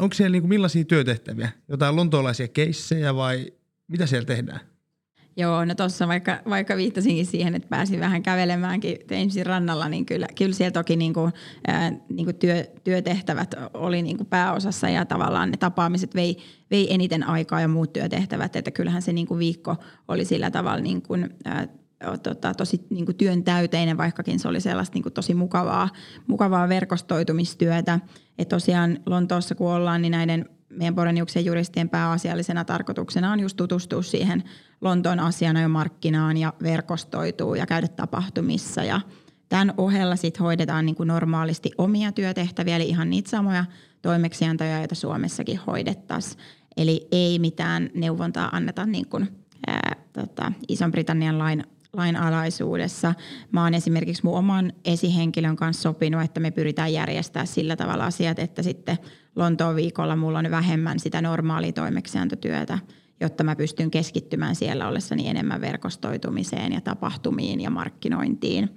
onko 0.00 0.14
siellä 0.14 0.32
niin 0.32 0.42
kuin 0.42 0.48
millaisia 0.48 0.84
työtehtäviä? 0.84 1.50
Jotain 1.68 1.96
lontoolaisia 1.96 2.48
keissejä 2.48 3.14
vai 3.14 3.52
mitä 3.88 4.06
siellä 4.06 4.26
tehdään? 4.26 4.60
Joo, 5.38 5.64
no 5.64 5.74
tuossa 5.74 6.08
vaikka, 6.08 6.38
vaikka 6.48 6.76
viittasinkin 6.76 7.26
siihen, 7.26 7.54
että 7.54 7.68
pääsin 7.68 8.00
vähän 8.00 8.22
kävelemäänkin 8.22 8.98
Thamesin 9.06 9.46
rannalla, 9.46 9.88
niin 9.88 10.06
kyllä, 10.06 10.26
kyllä 10.38 10.54
siellä 10.54 10.72
toki 10.72 10.96
niin 10.96 11.14
kuin, 11.14 11.32
ää, 11.66 11.90
niin 11.90 12.24
kuin 12.24 12.36
työ, 12.36 12.64
työtehtävät 12.84 13.54
oli 13.74 14.02
niin 14.02 14.16
kuin 14.16 14.26
pääosassa 14.26 14.88
ja 14.88 15.04
tavallaan 15.04 15.50
ne 15.50 15.56
tapaamiset 15.56 16.14
vei, 16.14 16.36
vei 16.70 16.94
eniten 16.94 17.28
aikaa 17.28 17.60
ja 17.60 17.68
muut 17.68 17.92
työtehtävät, 17.92 18.56
että 18.56 18.70
kyllähän 18.70 19.02
se 19.02 19.12
niin 19.12 19.26
kuin 19.26 19.38
viikko 19.38 19.76
oli 20.08 20.24
sillä 20.24 20.50
tavalla 20.50 20.82
niin 20.82 21.02
kuin, 21.02 21.34
ää, 21.44 21.68
tota, 22.22 22.54
tosi 22.54 22.86
niin 22.90 23.06
kuin 23.06 23.16
työn 23.16 23.44
täyteinen, 23.44 23.98
vaikkakin 23.98 24.38
se 24.38 24.48
oli 24.48 24.60
sellaista 24.60 24.94
niin 24.94 25.02
kuin 25.02 25.12
tosi 25.12 25.34
mukavaa, 25.34 25.88
mukavaa 26.26 26.68
verkostoitumistyötä. 26.68 28.00
Et 28.38 28.48
tosiaan 28.48 28.98
Lontoossa 29.06 29.54
kun 29.54 29.72
ollaan, 29.72 30.02
niin 30.02 30.12
näiden 30.12 30.48
meidän 30.76 30.94
Boreniuksen 30.94 31.44
juristien 31.44 31.88
pääasiallisena 31.88 32.64
tarkoituksena 32.64 33.32
on 33.32 33.40
just 33.40 33.56
tutustua 33.56 34.02
siihen 34.02 34.44
Lontoon 34.80 35.18
markkinaan 35.68 36.36
ja 36.36 36.52
verkostoituu 36.62 37.54
ja 37.54 37.66
käydä 37.66 37.88
tapahtumissa. 37.88 38.84
Ja 38.84 39.00
tämän 39.48 39.74
ohella 39.76 40.16
sit 40.16 40.40
hoidetaan 40.40 40.86
niin 40.86 40.96
kuin 40.96 41.06
normaalisti 41.06 41.70
omia 41.78 42.12
työtehtäviä, 42.12 42.76
eli 42.76 42.88
ihan 42.88 43.10
niitä 43.10 43.30
samoja 43.30 43.64
toimeksiantoja, 44.02 44.78
joita 44.78 44.94
Suomessakin 44.94 45.60
hoidettaisiin. 45.66 46.42
Eli 46.76 47.08
ei 47.12 47.38
mitään 47.38 47.90
neuvontaa 47.94 48.48
anneta 48.52 48.86
niin 48.86 49.08
kuin, 49.08 49.28
ää, 49.66 49.96
tota, 50.12 50.52
Ison-Britannian 50.68 51.38
lain 51.38 51.64
lain 51.92 52.16
alaisuudessa. 52.16 53.14
Mä 53.52 53.62
oon 53.62 53.74
esimerkiksi 53.74 54.24
mun 54.24 54.38
oman 54.38 54.72
esihenkilön 54.84 55.56
kanssa 55.56 55.82
sopinut, 55.82 56.22
että 56.22 56.40
me 56.40 56.50
pyritään 56.50 56.92
järjestää 56.92 57.46
sillä 57.46 57.76
tavalla 57.76 58.06
asiat, 58.06 58.38
että 58.38 58.62
sitten 58.62 58.98
Lontoon 59.36 59.76
viikolla 59.76 60.16
mulla 60.16 60.38
on 60.38 60.50
vähemmän 60.50 60.98
sitä 60.98 61.22
normaalia 61.22 61.72
toimeksiantotyötä, 61.72 62.78
jotta 63.20 63.44
mä 63.44 63.56
pystyn 63.56 63.90
keskittymään 63.90 64.56
siellä 64.56 64.88
ollessani 64.88 65.28
enemmän 65.28 65.60
verkostoitumiseen 65.60 66.72
ja 66.72 66.80
tapahtumiin 66.80 67.60
ja 67.60 67.70
markkinointiin. 67.70 68.76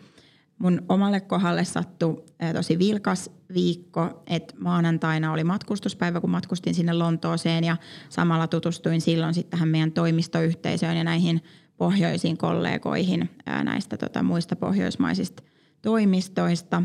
Mun 0.60 0.82
omalle 0.90 1.20
kohdalle 1.20 1.66
sattui 1.66 2.24
tosi 2.54 2.80
vilkas 2.80 3.30
viikko, 3.54 4.24
että 4.28 4.56
maanantaina 4.60 5.34
oli 5.34 5.44
matkustuspäivä, 5.44 6.22
kun 6.22 6.30
matkustin 6.30 6.74
sinne 6.74 6.94
Lontooseen 6.94 7.64
ja 7.64 7.78
samalla 8.10 8.48
tutustuin 8.48 9.02
silloin 9.02 9.34
sitten 9.34 9.52
tähän 9.52 9.70
meidän 9.70 9.92
toimistoyhteisöön 9.92 10.98
ja 10.98 11.04
näihin 11.04 11.42
pohjoisiin 11.78 12.38
kollegoihin 12.38 13.30
näistä 13.64 13.98
tota, 13.98 14.24
muista 14.24 14.56
pohjoismaisista 14.56 15.44
toimistoista. 15.82 16.84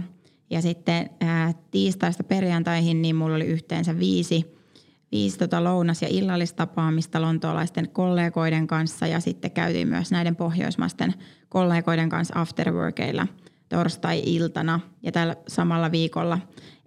Ja 0.50 0.62
sitten 0.62 1.10
ää, 1.20 1.52
tiistaista 1.70 2.24
perjantaihin 2.24 3.02
niin 3.02 3.16
mulla 3.16 3.36
oli 3.36 3.44
yhteensä 3.44 3.98
viisi, 3.98 4.54
viisi 5.12 5.38
tota 5.38 5.64
lounas- 5.64 6.02
ja 6.02 6.08
illallistapaamista 6.10 7.22
lontoolaisten 7.22 7.88
kollegoiden 7.88 8.66
kanssa 8.66 9.06
ja 9.06 9.20
sitten 9.20 9.50
käytiin 9.50 9.88
myös 9.88 10.10
näiden 10.10 10.36
pohjoismaisten 10.36 11.14
kollegoiden 11.48 12.08
kanssa 12.08 12.40
afterworkeilla 12.40 13.26
torstai-iltana. 13.68 14.80
Ja 15.02 15.12
tällä 15.12 15.36
samalla 15.48 15.90
viikolla 15.90 16.38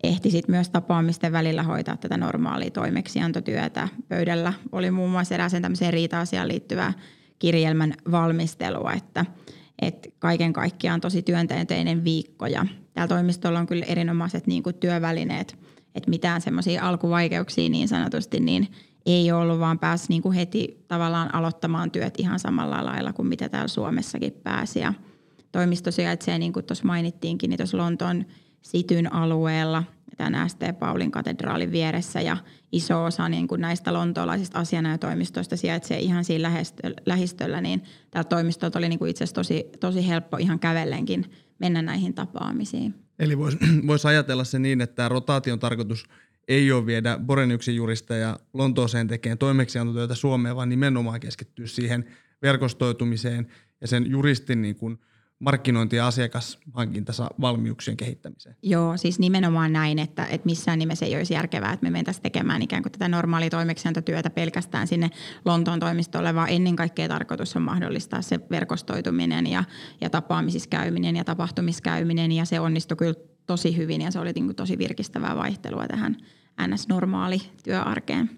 ehti 0.04 0.32
sitten 0.32 0.56
myös 0.56 0.70
tapaamisten 0.70 1.32
välillä 1.32 1.64
hoitaa 1.64 1.98
tätä 1.98 2.18
normaalia 2.18 2.72
toimeksiantotyötä. 2.72 3.88
Pöydällä 4.08 4.54
oli 4.72 4.92
muun 4.92 5.12
muassa 5.12 5.36
erääseen 5.36 5.62
tämmöiseen 5.62 5.94
riita-asiaan 5.94 6.48
liittyvää 6.48 6.94
kirjelmän 7.40 7.94
valmistelua, 8.12 8.94
että, 8.94 9.26
että 9.82 10.10
kaiken 10.20 10.54
kaikkiaan 10.54 11.02
tosi 11.02 11.22
työnteinen 11.22 12.04
viikko 12.04 12.46
ja 12.46 12.66
täällä 12.98 13.16
toimistolla 13.16 13.60
on 13.60 13.68
kyllä 13.68 13.86
erinomaiset 13.86 14.48
niin 14.48 14.64
kuin 14.64 14.76
työvälineet, 14.76 15.58
että 15.96 16.10
mitään 16.10 16.42
semmoisia 16.42 16.84
alkuvaikeuksia 16.84 17.70
niin 17.70 17.88
sanotusti 17.88 18.40
niin 18.40 18.68
ei 19.06 19.32
ollut, 19.32 19.60
vaan 19.60 19.80
pääsi 19.80 20.06
niin 20.10 20.22
kuin 20.22 20.36
heti 20.36 20.84
tavallaan 20.88 21.36
aloittamaan 21.36 21.92
työt 21.92 22.14
ihan 22.18 22.40
samalla 22.40 22.86
lailla 22.86 23.14
kuin 23.14 23.28
mitä 23.28 23.50
täällä 23.50 23.68
Suomessakin 23.68 24.34
pääsi. 24.44 24.80
Ja 24.80 24.94
toimisto 25.52 25.92
sijaitsee, 25.92 26.40
niin 26.40 26.54
kuin 26.54 26.66
tuossa 26.66 26.86
mainittiinkin, 26.86 27.50
niin 27.50 27.58
tuossa 27.58 27.78
Lontoon 27.78 28.26
Sityn 28.62 29.14
alueella– 29.14 29.84
tämän 30.18 30.50
ST 30.50 30.60
Paulin 30.80 31.12
katedraalin 31.12 31.72
vieressä 31.72 32.22
ja 32.22 32.38
iso 32.72 33.04
osa 33.04 33.30
niin 33.30 33.48
kuin 33.48 33.62
näistä 33.62 33.94
lontoolaisista 33.94 34.60
asianajotoimistoista 34.60 35.58
sijaitsee 35.58 36.00
ihan 36.00 36.26
siinä 36.26 36.52
lähistöllä, 37.06 37.62
niin 37.62 37.84
täällä 38.12 38.30
toimistolta 38.30 38.80
oli 38.80 38.90
niin 38.90 39.00
kuin 39.00 39.12
itse 39.12 39.24
asiassa 39.24 39.36
tosi, 39.36 39.66
tosi 39.80 40.08
helppo 40.08 40.38
ihan 40.38 40.60
kävellenkin 40.60 41.26
mennä 41.60 41.82
näihin 41.82 42.14
tapaamisiin. 42.14 42.96
Eli 43.20 43.38
voisi 43.38 43.58
vois 43.88 44.06
ajatella 44.06 44.44
se 44.44 44.60
niin, 44.60 44.82
että 44.82 44.96
tämä 44.96 45.10
rotaation 45.10 45.60
tarkoitus 45.60 46.06
ei 46.48 46.72
ole 46.72 46.86
viedä 46.86 47.20
Boreniuksen 47.26 47.76
juristeja 47.76 48.40
Lontooseen 48.54 49.08
tekemään 49.08 49.38
toimeksiantotyötä 49.38 50.16
Suomeen, 50.16 50.56
vaan 50.56 50.70
nimenomaan 50.70 51.20
keskittyä 51.20 51.68
siihen 51.68 52.06
verkostoitumiseen 52.42 53.48
ja 53.82 53.88
sen 53.88 54.10
juristin 54.10 54.62
niin 54.62 54.76
kuin– 54.76 55.00
markkinointi- 55.40 55.96
ja 55.96 56.08
asiakashankintansa 56.08 57.30
valmiuksien 57.42 57.98
kehittämiseen. 57.98 58.56
Joo, 58.64 58.98
siis 58.98 59.20
nimenomaan 59.20 59.74
näin, 59.74 60.00
että, 60.00 60.26
että 60.26 60.46
missään 60.46 60.80
nimessä 60.80 61.06
ei 61.06 61.16
olisi 61.16 61.34
järkevää, 61.34 61.74
että 61.74 61.84
me 61.84 61.90
mentäisiin 61.90 62.24
tekemään 62.24 62.62
ikään 62.62 62.84
kuin 62.84 62.92
tätä 62.92 63.08
normaalia 63.08 63.50
toimeksiantotyötä 63.50 64.30
pelkästään 64.30 64.88
sinne 64.88 65.10
Lontoon 65.46 65.80
toimistolle, 65.80 66.36
vaan 66.36 66.50
ennen 66.50 66.76
kaikkea 66.76 67.08
tarkoitus 67.08 67.56
on 67.56 67.62
mahdollistaa 67.62 68.22
se 68.22 68.40
verkostoituminen 68.50 69.48
ja, 69.48 69.64
ja 70.02 70.10
tapaamisissa 70.10 70.70
käyminen 70.70 71.16
ja 71.16 71.24
tapahtumiskäyminen 71.24 72.32
ja 72.32 72.46
se 72.46 72.60
onnistui 72.60 72.98
kyllä 72.98 73.14
tosi 73.46 73.78
hyvin 73.78 74.02
ja 74.02 74.12
se 74.12 74.20
oli 74.20 74.32
niin 74.32 74.56
tosi 74.56 74.78
virkistävää 74.78 75.36
vaihtelua 75.36 75.88
tähän 75.88 76.18
NS-normaali 76.68 77.42
työarkeen. 77.64 78.30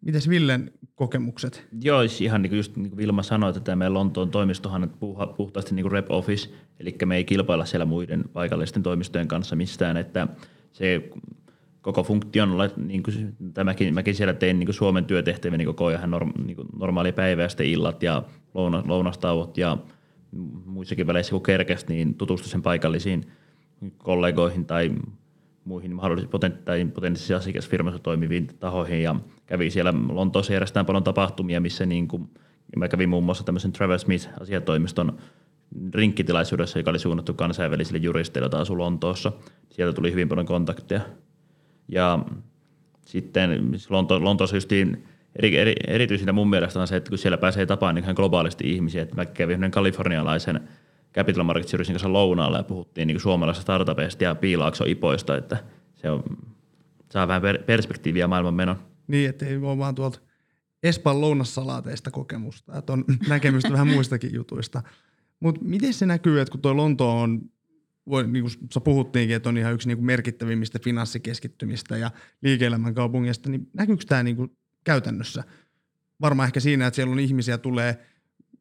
Mites 0.00 0.28
Villen 0.28 0.72
kokemukset? 1.00 1.66
Joo, 1.82 2.00
siis 2.00 2.20
ihan 2.20 2.42
niin 2.42 2.50
kuin 2.50 2.56
just 2.56 2.76
niin 2.76 2.90
kuin 2.90 2.96
Vilma 2.96 3.22
sanoi, 3.22 3.50
että 3.50 3.60
tämä 3.60 3.94
Lontoon 3.94 4.30
toimistohan 4.30 4.82
on 5.00 5.34
puhtaasti 5.36 5.74
niin 5.74 5.84
kuin 5.84 5.92
rep 5.92 6.10
office, 6.10 6.50
eli 6.80 6.96
me 7.04 7.16
ei 7.16 7.24
kilpailla 7.24 7.64
siellä 7.64 7.84
muiden 7.84 8.24
paikallisten 8.32 8.82
toimistojen 8.82 9.28
kanssa 9.28 9.56
mistään, 9.56 9.96
että 9.96 10.28
se 10.72 11.10
koko 11.82 12.02
funktion, 12.02 12.58
niin 12.76 13.02
kuin, 13.02 13.36
mäkin, 13.64 13.94
mäkin 13.94 14.14
siellä 14.14 14.34
tein 14.34 14.58
niin 14.58 14.66
kuin 14.66 14.74
Suomen 14.74 15.04
työtehtäviä 15.04 15.58
niin 15.58 15.66
koko 15.66 15.86
ajan 15.86 16.10
norm, 16.10 16.32
niin 16.44 16.56
kuin 16.56 16.68
normaali 16.78 17.12
päivä 17.12 17.42
ja 17.42 17.48
sitten 17.48 17.66
illat 17.66 18.02
ja 18.02 18.22
louna, 18.54 18.82
lounastauot 18.86 19.58
ja 19.58 19.78
muissakin 20.64 21.06
väleissä 21.06 21.30
kun 21.30 21.42
kerkesi, 21.42 21.86
niin 21.88 22.14
tutustuin 22.14 22.62
paikallisiin 22.62 23.26
kollegoihin 23.98 24.66
tai 24.66 24.90
muihin 25.70 25.94
mahdollisiin 25.94 26.30
potentiaalisiin 26.94 27.36
asiakasfirmassa 27.36 27.98
toimiviin 27.98 28.46
tahoihin 28.60 29.02
ja 29.02 29.16
kävi 29.46 29.70
siellä 29.70 29.94
Lontoossa 30.08 30.52
järjestetään 30.52 30.86
paljon 30.86 31.04
tapahtumia, 31.04 31.60
missä 31.60 31.86
niin 31.86 32.08
kuin, 32.08 32.30
mä 32.76 32.88
kävin 32.88 33.08
muun 33.08 33.24
muassa 33.24 33.44
tämmöisen 33.44 33.72
Travel 33.72 33.98
Smith-asiatoimiston 33.98 35.18
rinkkitilaisuudessa, 35.94 36.78
joka 36.78 36.90
oli 36.90 36.98
suunnattu 36.98 37.34
kansainvälisille 37.34 37.98
juristeille, 37.98 38.44
joita 38.44 38.60
asui 38.60 38.76
Lontoossa. 38.76 39.32
Sieltä 39.70 39.94
tuli 39.94 40.12
hyvin 40.12 40.28
paljon 40.28 40.46
kontakteja. 40.46 41.00
Ja 41.88 42.18
sitten 43.06 43.72
Lonto, 43.88 44.24
Lontoossa 44.24 44.56
eri, 45.36 45.56
eri, 45.56 45.74
erityisintä 45.86 46.32
mun 46.32 46.50
mielestä 46.50 46.80
on 46.80 46.88
se, 46.88 46.96
että 46.96 47.08
kun 47.08 47.18
siellä 47.18 47.38
pääsee 47.38 47.66
tapaan 47.66 47.94
niin 47.94 48.04
ihan 48.04 48.14
globaalisti 48.14 48.72
ihmisiä, 48.72 49.02
että 49.02 49.16
mä 49.16 49.26
kävin 49.26 49.56
yhden 49.56 49.70
kalifornialaisen 49.70 50.60
Capital 51.14 51.44
Markets 51.44 51.72
Jurisin 51.72 51.94
kanssa 51.94 52.12
lounaalla 52.12 52.56
ja 52.56 52.62
puhuttiin 52.62 53.06
niin 53.08 53.20
suomalaisista 53.20 53.62
startupeista 53.62 54.24
ja 54.24 54.34
piilaakso 54.34 54.84
ipoista, 54.86 55.36
että 55.36 55.64
se 55.94 56.10
on, 56.10 56.22
saa 57.10 57.28
vähän 57.28 57.42
per, 57.42 57.62
perspektiiviä 57.62 58.26
maailman 58.26 58.54
menon. 58.54 58.76
Niin, 59.06 59.30
että 59.30 59.46
ei 59.46 59.56
ole 59.56 59.78
vaan 59.78 59.94
tuolta 59.94 60.20
Espan 60.82 61.20
lounassalaateista 61.20 62.10
kokemusta, 62.10 62.78
että 62.78 62.92
on 62.92 63.04
näkemystä 63.28 63.72
vähän 63.72 63.88
muistakin 63.88 64.34
jutuista. 64.34 64.82
Mutta 65.40 65.60
miten 65.64 65.94
se 65.94 66.06
näkyy, 66.06 66.40
että 66.40 66.52
kun 66.52 66.60
tuo 66.60 66.76
Lonto 66.76 67.20
on, 67.20 67.40
voi, 68.08 68.26
niin 68.26 68.42
kuin 68.42 68.68
sä 68.74 68.80
puhuttiinkin, 68.80 69.36
että 69.36 69.48
on 69.48 69.58
ihan 69.58 69.74
yksi 69.74 69.88
niin 69.88 69.98
kuin 69.98 70.06
merkittävimmistä 70.06 70.78
finanssikeskittymistä 70.78 71.96
ja 71.96 72.10
liike-elämän 72.42 72.94
kaupungista, 72.94 73.50
niin 73.50 73.70
näkyykö 73.72 74.04
tämä 74.08 74.22
niin 74.22 74.36
kuin 74.36 74.56
käytännössä? 74.84 75.44
Varmaan 76.20 76.46
ehkä 76.46 76.60
siinä, 76.60 76.86
että 76.86 76.96
siellä 76.96 77.12
on 77.12 77.20
ihmisiä 77.20 77.58
tulee 77.58 78.06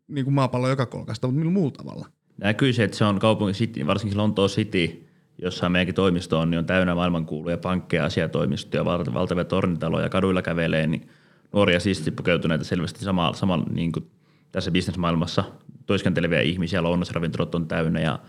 niin 0.07 0.25
kuin 0.25 0.33
maapallo 0.33 0.69
joka 0.69 0.85
kolkasta, 0.85 1.27
mutta 1.27 1.39
millä 1.39 1.51
muulla 1.51 1.71
tavalla? 1.71 2.09
Näkyy 2.41 2.73
se, 2.73 2.83
että 2.83 2.97
se 2.97 3.05
on 3.05 3.19
kaupungin 3.19 3.55
city, 3.55 3.87
varsinkin 3.87 4.17
Lontoa 4.17 4.47
City, 4.47 5.05
jossa 5.37 5.69
meidänkin 5.69 5.95
toimisto 5.95 6.39
on, 6.39 6.49
niin 6.51 6.59
on 6.59 6.65
täynnä 6.65 6.95
maailmankuuluja 6.95 7.57
pankkeja, 7.57 8.05
asiatoimistoja, 8.05 8.85
valtavia 8.85 9.45
tornitaloja, 9.45 10.09
kaduilla 10.09 10.41
kävelee, 10.41 10.87
niin 10.87 11.09
nuoria 11.53 11.79
siisti 11.79 12.11
pukeutuneita 12.11 12.65
selvästi 12.65 13.05
sama, 13.05 13.33
sama 13.33 13.57
niin 13.57 13.91
kuin 13.91 14.11
tässä 14.51 14.71
bisnesmaailmassa 14.71 15.43
toiskenteleviä 15.85 16.41
ihmisiä, 16.41 16.83
lounasravintolat 16.83 17.55
on 17.55 17.67
täynnä 17.67 17.99
ja 17.99 18.19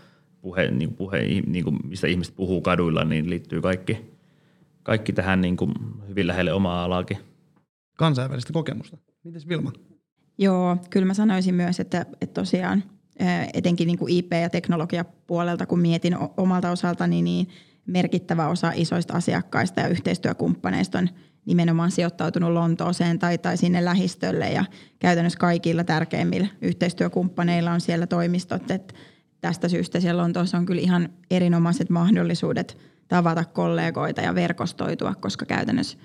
puhe, 0.41 0.71
niin 0.71 0.89
kuin 0.89 0.97
puhe 0.97 1.21
niin 1.45 1.63
kuin 1.63 1.77
mistä 1.87 2.07
ihmiset 2.07 2.35
puhuu 2.35 2.61
kaduilla, 2.61 3.03
niin 3.03 3.29
liittyy 3.29 3.61
kaikki, 3.61 3.97
kaikki 4.83 5.13
tähän 5.13 5.41
niin 5.41 5.57
kuin 5.57 5.73
hyvin 6.07 6.27
lähelle 6.27 6.53
omaa 6.53 6.83
alaakin. 6.83 7.17
Kansainvälistä 7.97 8.53
kokemusta. 8.53 8.97
Mites 9.23 9.47
Vilma? 9.47 9.71
Joo, 10.37 10.77
kyllä 10.89 11.05
mä 11.05 11.13
sanoisin 11.13 11.55
myös, 11.55 11.79
että, 11.79 12.05
että 12.21 12.41
tosiaan 12.41 12.83
etenkin 13.53 13.87
niin 13.87 13.97
kuin 13.97 14.13
IP- 14.13 14.33
ja 14.41 14.49
teknologiapuolelta, 14.49 15.65
kun 15.65 15.79
mietin 15.79 16.17
omalta 16.37 16.71
osaltani, 16.71 17.21
niin 17.21 17.47
merkittävä 17.85 18.47
osa 18.47 18.71
isoista 18.75 19.13
asiakkaista 19.13 19.81
ja 19.81 19.87
yhteistyökumppaneista 19.87 20.99
on– 20.99 21.09
nimenomaan 21.45 21.91
sijoittautunut 21.91 22.51
Lontooseen 22.51 23.19
tai, 23.19 23.37
tai 23.37 23.57
sinne 23.57 23.85
lähistölle 23.85 24.49
ja 24.49 24.65
käytännössä 24.99 25.39
kaikilla 25.39 25.83
tärkeimmillä 25.83 26.47
yhteistyökumppaneilla 26.61 27.71
on 27.71 27.81
siellä 27.81 28.07
toimistot. 28.07 28.71
Et 28.71 28.93
tästä 29.41 29.69
syystä 29.69 29.99
siellä 29.99 30.21
Lontoossa 30.21 30.57
on 30.57 30.65
kyllä 30.65 30.81
ihan 30.81 31.09
erinomaiset 31.31 31.89
mahdollisuudet 31.89 32.77
tavata 33.07 33.45
kollegoita 33.45 34.21
ja 34.21 34.35
verkostoitua, 34.35 35.15
koska 35.15 35.45
käytännössä 35.45 35.97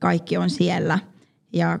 kaikki 0.00 0.36
on 0.36 0.50
siellä. 0.50 0.98
Ja 1.52 1.78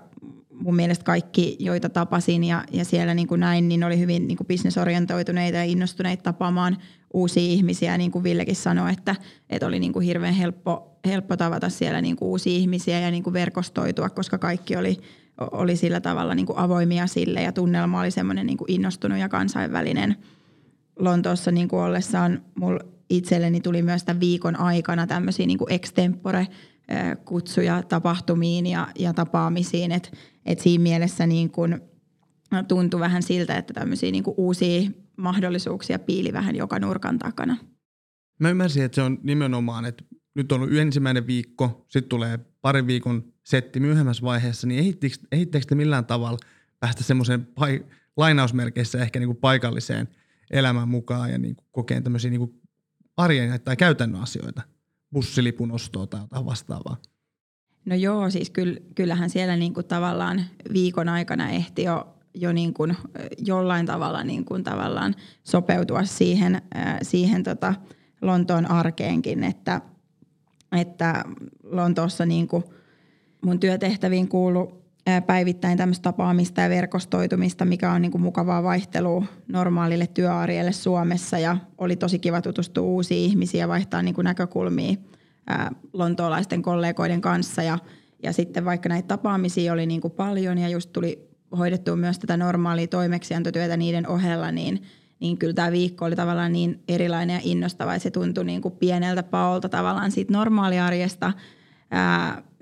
mun 0.58 0.76
mielestä 0.76 1.04
kaikki, 1.04 1.56
joita 1.58 1.88
tapasin 1.88 2.44
ja, 2.44 2.64
ja 2.72 2.84
siellä 2.84 3.14
niin 3.14 3.28
kuin 3.28 3.40
näin, 3.40 3.68
niin 3.68 3.84
oli 3.84 3.98
hyvin 3.98 4.28
niin 4.28 4.36
kuin 4.36 4.46
bisnesorientoituneita 4.46 5.58
ja 5.58 5.64
innostuneita 5.64 6.22
tapaamaan 6.22 6.76
uusia 7.14 7.42
ihmisiä. 7.42 7.98
Niin 7.98 8.10
kuin 8.10 8.24
Villekin 8.24 8.56
sanoi, 8.56 8.92
että, 8.92 9.16
että 9.50 9.66
oli 9.66 9.80
niin 9.80 9.92
kuin 9.92 10.06
hirveän 10.06 10.34
helppo, 10.34 10.98
helppo 11.06 11.36
tavata 11.36 11.68
siellä 11.68 12.00
niin 12.00 12.16
kuin 12.16 12.28
uusia 12.28 12.56
ihmisiä 12.56 13.00
ja 13.00 13.10
niin 13.10 13.22
kuin 13.22 13.34
verkostoitua, 13.34 14.10
koska 14.10 14.38
kaikki 14.38 14.76
oli, 14.76 14.96
oli 15.40 15.76
sillä 15.76 16.00
tavalla 16.00 16.34
niin 16.34 16.46
kuin 16.46 16.58
avoimia 16.58 17.06
sille 17.06 17.42
ja 17.42 17.52
tunnelma 17.52 18.00
oli 18.00 18.10
semmoinen 18.10 18.46
niin 18.46 18.58
kuin 18.58 18.72
innostunut 18.72 19.18
ja 19.18 19.28
kansainvälinen. 19.28 20.16
Lontoossa 20.98 21.50
niin 21.50 21.68
kuin 21.68 21.82
ollessaan 21.82 22.42
mulla 22.54 22.80
itselleni 23.10 23.60
tuli 23.60 23.82
myös 23.82 24.04
tämän 24.04 24.20
viikon 24.20 24.60
aikana 24.60 25.06
tämmöisiä 25.06 25.46
niin 25.46 25.58
kuin 25.58 25.72
extempore 25.72 26.46
kutsuja 27.24 27.82
tapahtumiin 27.82 28.66
ja, 28.66 28.88
ja 28.98 29.12
tapaamisiin, 29.14 29.92
että 29.92 30.10
et 30.46 30.60
siinä 30.60 30.82
mielessä 30.82 31.26
niin 31.26 31.50
kun 31.50 31.80
tuntui 32.68 33.00
vähän 33.00 33.22
siltä, 33.22 33.56
että 33.56 33.74
tämmöisiä 33.74 34.10
niin 34.10 34.24
uusia 34.36 34.90
mahdollisuuksia 35.16 35.98
piili 35.98 36.32
vähän 36.32 36.56
joka 36.56 36.78
nurkan 36.78 37.18
takana. 37.18 37.56
Mä 38.40 38.50
ymmärsin, 38.50 38.84
että 38.84 38.94
se 38.94 39.02
on 39.02 39.18
nimenomaan, 39.22 39.84
että 39.84 40.04
nyt 40.34 40.52
on 40.52 40.60
ollut 40.60 40.76
ensimmäinen 40.76 41.26
viikko, 41.26 41.86
sitten 41.88 42.08
tulee 42.08 42.38
parin 42.60 42.86
viikon 42.86 43.32
setti 43.44 43.80
myöhemmässä 43.80 44.22
vaiheessa, 44.22 44.66
niin 44.66 44.98
ehittekö 45.32 45.66
te 45.68 45.74
millään 45.74 46.06
tavalla 46.06 46.38
päästä 46.80 47.02
semmoiseen 47.04 47.48
pai- 47.60 47.84
lainausmerkeissä 48.16 48.98
ehkä 48.98 49.18
niin 49.18 49.28
kuin 49.28 49.36
paikalliseen 49.36 50.08
elämään 50.50 50.88
mukaan 50.88 51.30
ja 51.30 51.38
niin 51.38 51.56
kuin 51.56 51.66
kokeen 51.72 52.02
tämmöisiä 52.02 52.30
niin 52.30 52.38
kuin 52.38 52.60
arjen 53.16 53.60
tai 53.60 53.76
käytännön 53.76 54.22
asioita, 54.22 54.62
bussilipun 55.12 55.72
ostoa 55.72 56.06
tai 56.06 56.20
jotain 56.20 56.46
vastaavaa? 56.46 56.96
No 57.84 57.94
joo, 57.94 58.30
siis 58.30 58.52
kyllähän 58.94 59.30
siellä 59.30 59.56
niin 59.56 59.74
kuin 59.74 59.86
tavallaan 59.86 60.44
viikon 60.72 61.08
aikana 61.08 61.50
ehti 61.50 61.82
jo, 61.82 62.06
jo 62.34 62.52
niin 62.52 62.74
kuin 62.74 62.96
jollain 63.38 63.86
tavalla 63.86 64.24
niin 64.24 64.44
kuin 64.44 64.64
tavallaan 64.64 65.14
sopeutua 65.44 66.04
siihen, 66.04 66.62
siihen 67.02 67.42
tota 67.42 67.74
Lontoon 68.22 68.70
arkeenkin, 68.70 69.44
että, 69.44 69.80
että 70.72 71.24
Lontoossa 71.62 72.26
niin 72.26 72.48
kuin 72.48 72.64
mun 73.44 73.60
työtehtäviin 73.60 74.28
kuuluu 74.28 74.87
päivittäin 75.26 75.78
tämmöistä 75.78 76.02
tapaamista 76.02 76.60
ja 76.60 76.68
verkostoitumista, 76.68 77.64
mikä 77.64 77.92
on 77.92 78.02
niin 78.02 78.12
kuin 78.12 78.22
mukavaa 78.22 78.62
vaihtelua 78.62 79.24
normaalille 79.48 80.06
työarjelle 80.06 80.72
Suomessa 80.72 81.38
ja 81.38 81.56
oli 81.78 81.96
tosi 81.96 82.18
kiva 82.18 82.42
tutustua 82.42 82.84
uusiin 82.84 83.30
ihmisiin 83.30 83.60
ja 83.60 83.68
vaihtaa 83.68 84.02
niin 84.02 84.14
kuin 84.14 84.24
näkökulmia– 84.24 84.94
lontoolaisten 85.92 86.62
kollegoiden 86.62 87.20
kanssa 87.20 87.62
ja, 87.62 87.78
ja 88.22 88.32
sitten 88.32 88.64
vaikka 88.64 88.88
näitä 88.88 89.08
tapaamisia 89.08 89.72
oli 89.72 89.86
niin 89.86 90.00
kuin 90.00 90.12
paljon 90.12 90.58
ja 90.58 90.68
just 90.68 90.92
tuli 90.92 91.28
hoidettua 91.58 91.96
myös 91.96 92.18
tätä 92.18 92.36
normaalia 92.36 92.86
toimeksiantotyötä 92.86 93.76
niiden 93.76 94.08
ohella, 94.08 94.52
niin, 94.52 94.82
niin 95.20 95.38
kyllä 95.38 95.54
tämä 95.54 95.72
viikko 95.72 96.04
oli 96.04 96.16
tavallaan 96.16 96.52
niin 96.52 96.82
erilainen 96.88 97.34
ja 97.34 97.40
innostava, 97.44 97.94
että 97.94 98.02
se 98.02 98.10
tuntui 98.10 98.44
niin 98.44 98.62
kuin 98.62 98.76
pieneltä 98.76 99.22
paolta 99.22 99.68
tavallaan 99.68 100.10
siitä 100.10 100.32
normaaliarjesta. 100.32 101.32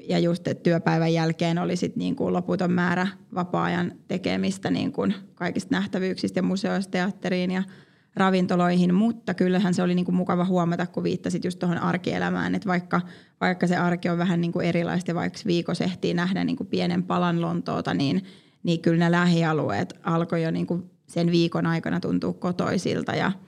Ja 0.08 0.18
just, 0.18 0.48
että 0.48 0.62
työpäivän 0.62 1.12
jälkeen 1.12 1.58
oli 1.58 1.76
sit 1.76 1.96
niin 1.96 2.16
kuin 2.16 2.32
loputon 2.32 2.72
määrä 2.72 3.06
vapaa-ajan 3.34 3.92
tekemistä 4.08 4.70
niin 4.70 4.92
kuin 4.92 5.14
kaikista 5.34 5.74
nähtävyyksistä 5.74 6.38
ja 6.38 6.42
museoista 6.42 6.90
teatteriin 6.90 7.50
ja 7.50 7.62
ravintoloihin, 8.16 8.94
mutta 8.94 9.34
kyllähän 9.34 9.74
se 9.74 9.82
oli 9.82 9.94
niin 9.94 10.04
kuin 10.04 10.14
mukava 10.16 10.44
huomata, 10.44 10.86
kun 10.86 11.02
viittasit 11.02 11.44
just 11.44 11.58
tuohon 11.58 11.78
arkielämään, 11.78 12.54
että 12.54 12.68
vaikka, 12.68 13.00
vaikka 13.40 13.66
se 13.66 13.76
arki 13.76 14.08
on 14.08 14.18
vähän 14.18 14.40
niin 14.40 14.52
kuin 14.52 14.66
erilaista, 14.66 15.14
vaikka 15.14 15.38
viikossa 15.46 15.84
ehtii 15.84 16.14
nähdä 16.14 16.44
niin 16.44 16.56
kuin 16.56 16.66
pienen 16.66 17.02
palan 17.02 17.40
Lontoota, 17.40 17.94
niin, 17.94 18.24
niin 18.62 18.80
kyllä 18.80 18.98
ne 18.98 19.10
lähialueet 19.10 19.94
alkoi 20.02 20.42
jo 20.42 20.50
niin 20.50 20.66
kuin 20.66 20.90
sen 21.06 21.30
viikon 21.30 21.66
aikana 21.66 22.00
tuntua 22.00 22.32
kotoisilta 22.32 23.14
ja– 23.14 23.32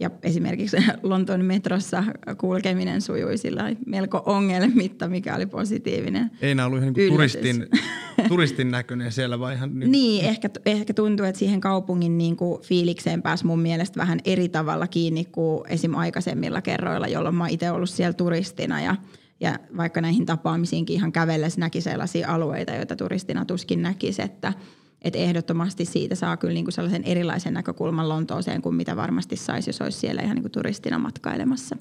ja 0.00 0.10
esimerkiksi 0.22 0.76
Lontoon 1.02 1.44
metrossa 1.44 2.04
kulkeminen 2.38 3.00
sujui 3.00 3.38
sillä 3.38 3.76
melko 3.86 4.22
ongelmitta, 4.26 5.08
mikä 5.08 5.36
oli 5.36 5.46
positiivinen 5.46 6.30
Ei 6.40 6.50
enää 6.50 6.66
ollut 6.66 6.80
ihan 6.80 6.92
niin 6.92 7.12
turistin, 7.12 7.66
turistin 8.28 8.70
näköinen 8.70 9.12
siellä 9.12 9.38
vai 9.38 9.54
ihan 9.54 9.78
nyt. 9.78 9.90
Niin, 9.90 10.24
ehkä, 10.24 10.50
ehkä 10.66 10.94
tuntuu, 10.94 11.26
että 11.26 11.38
siihen 11.38 11.60
kaupungin 11.60 12.18
niin 12.18 12.36
kuin 12.36 12.62
fiilikseen 12.62 13.22
pääsi 13.22 13.46
mun 13.46 13.60
mielestä 13.60 14.00
vähän 14.00 14.20
eri 14.24 14.48
tavalla 14.48 14.86
kiinni 14.86 15.24
kuin 15.24 15.60
esim. 15.68 15.94
aikaisemmilla 15.94 16.62
kerroilla, 16.62 17.08
jolloin 17.08 17.34
mä 17.34 17.48
itse 17.48 17.70
ollut 17.70 17.90
siellä 17.90 18.12
turistina 18.12 18.80
ja 18.80 18.96
ja 19.40 19.58
vaikka 19.76 20.00
näihin 20.00 20.26
tapaamisiinkin 20.26 20.96
ihan 20.96 21.12
kävellessä 21.12 21.60
näki 21.60 21.80
sellaisia 21.80 22.28
alueita, 22.28 22.72
joita 22.72 22.96
turistina 22.96 23.44
tuskin 23.44 23.82
näkisi, 23.82 24.22
että– 24.22 24.52
että 25.04 25.18
ehdottomasti 25.18 25.84
siitä 25.84 26.14
saa 26.14 26.36
kyllä 26.36 26.54
niin 26.54 26.64
kuin 26.64 26.72
sellaisen 26.72 27.04
erilaisen 27.04 27.54
näkökulman 27.54 28.08
Lontooseen 28.08 28.62
kuin 28.62 28.74
mitä 28.74 28.96
varmasti 28.96 29.36
saisi, 29.36 29.68
jos 29.68 29.80
olisi 29.80 29.98
siellä 29.98 30.22
ihan 30.22 30.34
niin 30.34 30.42
kuin 30.42 30.52
turistina 30.52 30.98
matkailemassa. 30.98 31.76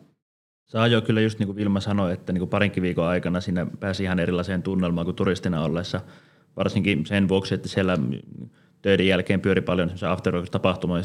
Saa 0.65 0.87
jo 0.87 1.01
kyllä 1.01 1.21
just 1.21 1.39
niin 1.39 1.47
kuin 1.47 1.55
Vilma 1.55 1.79
sanoi, 1.79 2.13
että 2.13 2.33
niin 2.33 2.47
parinkin 2.47 2.83
viikon 2.83 3.05
aikana 3.05 3.41
sinne 3.41 3.67
pääsi 3.79 4.03
ihan 4.03 4.19
erilaiseen 4.19 4.63
tunnelmaan 4.63 5.05
kuin 5.05 5.15
turistina 5.15 5.63
ollessa. 5.63 6.01
Varsinkin 6.57 7.05
sen 7.05 7.27
vuoksi, 7.27 7.55
että 7.55 7.69
siellä 7.69 7.97
töiden 8.81 9.07
jälkeen 9.07 9.41
pyöri 9.41 9.61
paljon 9.61 9.91
after 10.09 10.33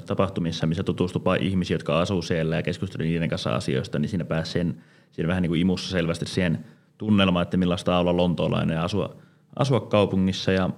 tapahtumissa, 0.07 0.66
missä 0.66 0.83
tutustui 0.83 1.38
ihmisiä, 1.40 1.74
jotka 1.74 2.00
asuu 2.00 2.22
siellä 2.22 2.57
ja 2.57 2.62
keskusteli 2.62 3.04
niiden 3.04 3.28
kanssa 3.28 3.54
asioista, 3.54 3.98
niin 3.98 4.09
siinä 4.09 4.24
pääsi 4.24 4.52
sen, 4.52 4.83
siinä 5.12 5.28
vähän 5.28 5.42
niin 5.42 5.50
kuin 5.50 5.61
imussa 5.61 5.90
selvästi 5.90 6.26
siihen 6.26 6.64
tunnelmaan, 6.98 7.42
että 7.42 7.57
millaista 7.57 7.98
olla 7.98 8.16
lontoolainen 8.16 8.74
ja 8.74 8.85
asua, 8.85 9.16
asua 9.57 9.81
kaupungissa 9.81 10.52
ja 10.52 10.70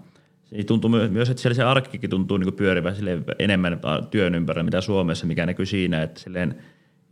se 0.56 0.64
tuntuu 0.64 0.90
myös, 0.90 1.30
että 1.30 1.42
siellä 1.42 1.54
se 1.54 1.62
arkikin 1.62 2.10
tuntuu 2.10 2.36
niin 2.36 2.54
pyörivä 2.54 2.92
enemmän 3.38 3.80
työn 4.10 4.34
ympärillä, 4.34 4.62
mitä 4.62 4.80
Suomessa, 4.80 5.26
mikä 5.26 5.46
näkyy 5.46 5.66
siinä, 5.66 6.02
että 6.02 6.20
silleen 6.20 6.62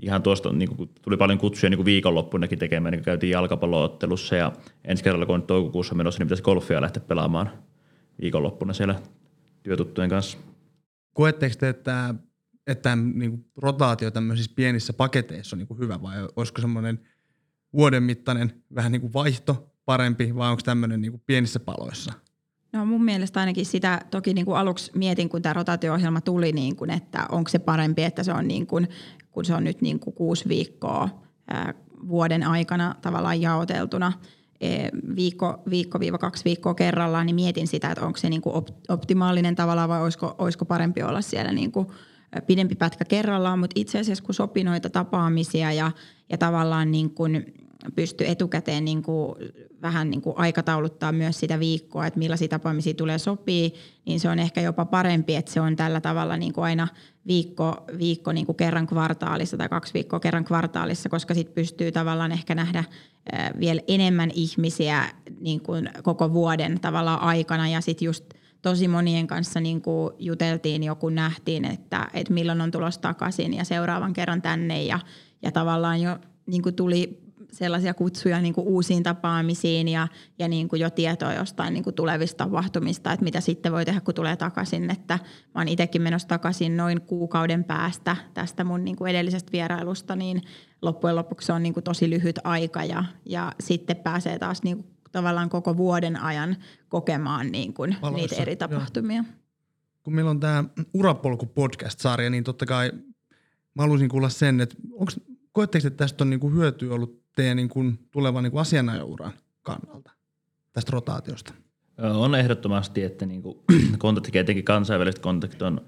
ihan 0.02 0.22
tuosta 0.22 0.52
niin 0.52 0.76
kuin, 0.76 0.90
tuli 1.02 1.16
paljon 1.16 1.38
kutsuja 1.38 1.70
niin 1.70 1.84
viikonloppunakin 1.84 2.58
tekemään, 2.58 2.92
niin 2.92 3.04
käytiin 3.04 3.30
jalkapalloottelussa 3.30 4.36
ja 4.36 4.52
ensi 4.84 5.04
kerralla, 5.04 5.26
kun 5.26 5.34
on 5.34 5.42
toukokuussa 5.42 5.94
menossa, 5.94 6.18
niin 6.18 6.26
pitäisi 6.26 6.42
golfia 6.42 6.80
lähteä 6.80 7.02
pelaamaan 7.02 7.50
viikonloppuna 8.20 8.72
siellä 8.72 8.94
työtuttujen 9.62 10.10
kanssa. 10.10 10.38
Koetteko 11.14 11.54
te, 11.58 11.68
että, 11.68 12.14
että 12.66 12.96
niin 12.96 13.30
kuin 13.30 13.44
rotaatio 13.56 14.10
tämmöisissä 14.10 14.52
pienissä 14.56 14.92
paketeissa 14.92 15.56
on 15.56 15.58
niin 15.58 15.68
kuin 15.68 15.80
hyvä 15.80 16.02
vai 16.02 16.28
olisiko 16.36 16.60
semmoinen 16.60 17.00
vuoden 17.72 18.02
mittainen 18.02 18.52
vähän 18.74 18.92
niin 18.92 19.00
kuin 19.00 19.12
vaihto 19.12 19.72
parempi 19.84 20.34
vai 20.34 20.50
onko 20.50 20.62
tämmöinen 20.64 21.00
niin 21.00 21.12
kuin 21.12 21.22
pienissä 21.26 21.60
paloissa? 21.60 22.12
No 22.72 22.86
mun 22.86 23.04
mielestä 23.04 23.40
ainakin 23.40 23.66
sitä 23.66 24.00
toki 24.10 24.34
niin 24.34 24.46
kuin 24.46 24.56
aluksi 24.56 24.90
mietin, 24.94 25.28
kun 25.28 25.42
tämä 25.42 25.52
rotaatio-ohjelma 25.52 26.20
tuli, 26.20 26.52
niin 26.52 26.76
kuin, 26.76 26.90
että 26.90 27.26
onko 27.28 27.48
se 27.48 27.58
parempi, 27.58 28.02
että 28.04 28.22
se 28.22 28.32
on 28.32 28.48
niin 28.48 28.66
kuin, 28.66 28.88
kun 29.30 29.44
se 29.44 29.54
on 29.54 29.64
nyt 29.64 29.80
niin 29.80 30.00
kuin 30.00 30.14
kuusi 30.14 30.48
viikkoa 30.48 31.08
ää, 31.50 31.74
vuoden 32.08 32.42
aikana 32.42 32.94
tavallaan 33.02 33.40
jaoteltuna 33.40 34.12
e, 34.60 34.88
viikko, 35.16 35.62
viikko-kaksi 35.70 36.44
viikkoa 36.44 36.74
kerrallaan, 36.74 37.26
niin 37.26 37.34
mietin 37.34 37.66
sitä, 37.66 37.90
että 37.90 38.06
onko 38.06 38.18
se 38.18 38.30
niin 38.30 38.42
kuin 38.42 38.64
optimaalinen 38.88 39.54
tavalla 39.54 39.88
vai 39.88 40.02
olisiko, 40.02 40.34
olisiko 40.38 40.64
parempi 40.64 41.02
olla 41.02 41.20
siellä 41.20 41.52
niin 41.52 41.72
kuin 41.72 41.86
pidempi 42.46 42.74
pätkä 42.74 43.04
kerrallaan, 43.04 43.58
mutta 43.58 43.80
itse 43.80 43.98
asiassa 43.98 44.24
kun 44.24 44.34
sopi 44.34 44.64
noita 44.64 44.90
tapaamisia 44.90 45.72
ja, 45.72 45.90
ja 46.30 46.38
tavallaan 46.38 46.90
niin 46.90 47.10
kuin 47.10 47.54
pysty 47.94 48.24
etukäteen 48.26 48.84
niin 48.84 49.02
kuin 49.02 49.34
vähän 49.82 50.10
niin 50.10 50.22
kuin 50.22 50.38
aikatauluttaa 50.38 51.12
myös 51.12 51.40
sitä 51.40 51.60
viikkoa, 51.60 52.06
että 52.06 52.18
millaisia 52.18 52.48
tapaamisia 52.48 52.94
tulee 52.94 53.18
sopii, 53.18 53.74
niin 54.06 54.20
se 54.20 54.28
on 54.28 54.38
ehkä 54.38 54.60
jopa 54.60 54.84
parempi, 54.84 55.34
että 55.34 55.52
se 55.52 55.60
on 55.60 55.76
tällä 55.76 56.00
tavalla 56.00 56.36
niin 56.36 56.52
kuin 56.52 56.64
aina 56.64 56.88
viikko, 57.26 57.84
viikko 57.98 58.32
niin 58.32 58.46
kuin 58.46 58.56
kerran 58.56 58.86
kvartaalissa 58.86 59.56
tai 59.56 59.68
kaksi 59.68 59.94
viikkoa 59.94 60.20
kerran 60.20 60.44
kvartaalissa, 60.44 61.08
koska 61.08 61.34
sitten 61.34 61.54
pystyy 61.54 61.92
tavallaan 61.92 62.32
ehkä 62.32 62.54
nähdä 62.54 62.84
vielä 63.60 63.80
enemmän 63.88 64.30
ihmisiä 64.34 65.04
niin 65.40 65.60
kuin 65.60 65.90
koko 66.02 66.32
vuoden 66.32 66.80
tavallaan 66.80 67.20
aikana. 67.20 67.68
Ja 67.68 67.80
sitten 67.80 68.06
just 68.06 68.24
tosi 68.62 68.88
monien 68.88 69.26
kanssa 69.26 69.60
niin 69.60 69.82
kuin 69.82 70.14
juteltiin, 70.18 70.82
joku 70.82 71.08
nähtiin, 71.08 71.64
että, 71.64 72.08
että 72.14 72.34
milloin 72.34 72.60
on 72.60 72.70
tulossa 72.70 73.00
takaisin 73.00 73.54
ja 73.54 73.64
seuraavan 73.64 74.12
kerran 74.12 74.42
tänne. 74.42 74.82
Ja, 74.82 75.00
ja 75.42 75.52
tavallaan 75.52 76.00
jo 76.00 76.18
niin 76.46 76.62
kuin 76.62 76.74
tuli 76.74 77.27
sellaisia 77.52 77.94
kutsuja 77.94 78.40
niin 78.40 78.54
kuin 78.54 78.66
uusiin 78.66 79.02
tapaamisiin 79.02 79.88
ja, 79.88 80.08
ja 80.38 80.48
niin 80.48 80.68
kuin 80.68 80.80
jo 80.80 80.90
tietoa 80.90 81.34
jostain 81.34 81.74
niin 81.74 81.84
kuin 81.84 81.94
tulevista 81.94 82.44
tapahtumista, 82.44 83.12
että 83.12 83.24
mitä 83.24 83.40
sitten 83.40 83.72
voi 83.72 83.84
tehdä, 83.84 84.00
kun 84.00 84.14
tulee 84.14 84.36
takaisin. 84.36 84.90
Että 84.90 85.18
mä 85.54 85.60
oon 85.60 85.68
itsekin 85.68 86.02
menossa 86.02 86.28
takaisin 86.28 86.76
noin 86.76 87.00
kuukauden 87.00 87.64
päästä 87.64 88.16
tästä 88.34 88.64
mun 88.64 88.84
niin 88.84 88.96
kuin 88.96 89.10
edellisestä 89.10 89.52
vierailusta, 89.52 90.16
niin 90.16 90.42
loppujen 90.82 91.16
lopuksi 91.16 91.46
se 91.46 91.52
on 91.52 91.62
niin 91.62 91.74
kuin 91.74 91.84
tosi 91.84 92.10
lyhyt 92.10 92.38
aika 92.44 92.84
ja, 92.84 93.04
ja 93.24 93.52
sitten 93.60 93.96
pääsee 93.96 94.38
taas 94.38 94.62
niin 94.62 94.76
kuin 94.76 94.86
tavallaan 95.12 95.48
koko 95.48 95.76
vuoden 95.76 96.20
ajan 96.20 96.56
kokemaan 96.88 97.52
niin 97.52 97.74
kuin 97.74 97.96
niitä 98.14 98.36
eri 98.36 98.56
tapahtumia. 98.56 99.16
Joo. 99.16 99.34
Kun 100.02 100.14
meillä 100.14 100.30
on 100.30 100.40
tämä 100.40 100.64
Urapolku 100.94 101.46
podcast-sarja, 101.46 102.30
niin 102.30 102.44
totta 102.44 102.66
kai 102.66 102.92
mä 103.74 103.82
haluaisin 103.82 104.08
kuulla 104.08 104.28
sen, 104.28 104.60
että 104.60 104.76
onko 104.92 105.12
koetteko, 105.52 105.86
että 105.86 106.04
tästä 106.04 106.24
on 106.24 106.30
niinku 106.30 106.50
hyötyä 106.50 106.94
ollut 106.94 107.22
teidän 107.38 107.56
niin 107.56 107.68
kuin 107.68 107.98
tulevan 108.10 108.42
niin 108.42 108.50
kuin 108.50 108.60
asianajouran 108.60 109.32
kannalta 109.62 110.10
tästä 110.72 110.90
rotaatiosta? 110.92 111.54
On 111.98 112.34
ehdottomasti, 112.34 113.02
että 113.02 113.26
niin 113.26 113.42
kuin 113.42 113.58
kontaktit, 113.98 114.36
etenkin 114.36 114.64
kansainväliset 114.64 115.20
kontaktit 115.20 115.62
on 115.62 115.80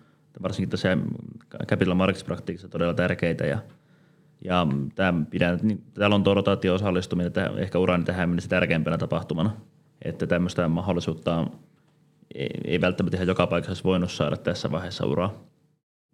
varsinkin 0.43 0.71
tässä 0.71 0.99
Capital 1.67 1.95
Markets 1.95 2.25
praktiikassa 2.25 2.69
todella 2.69 2.95
tärkeitä 2.95 3.47
ja 3.47 3.59
ja 4.45 4.67
tämä 4.95 5.25
pidän, 5.31 5.59
niin, 5.63 5.85
täällä 5.95 6.17
on 6.17 6.25
tuo 6.25 6.35
rotaatio 6.35 6.75
osallistuminen 6.75 7.33
tähän, 7.33 7.59
ehkä 7.59 7.79
urani 7.79 8.05
tähän 8.05 8.29
mennessä 8.29 8.49
tärkeimpänä 8.49 8.99
tapahtumana, 8.99 9.57
että 10.03 10.27
tämmöistä 10.27 10.69
mahdollisuutta 10.69 11.47
ei, 12.35 12.51
ei 12.65 12.81
välttämättä 12.81 13.17
ihan 13.17 13.29
joka 13.29 13.47
paikassa 13.47 13.85
voinut 13.85 14.11
saada 14.11 14.37
tässä 14.37 14.71
vaiheessa 14.71 15.07
uraa. 15.07 15.50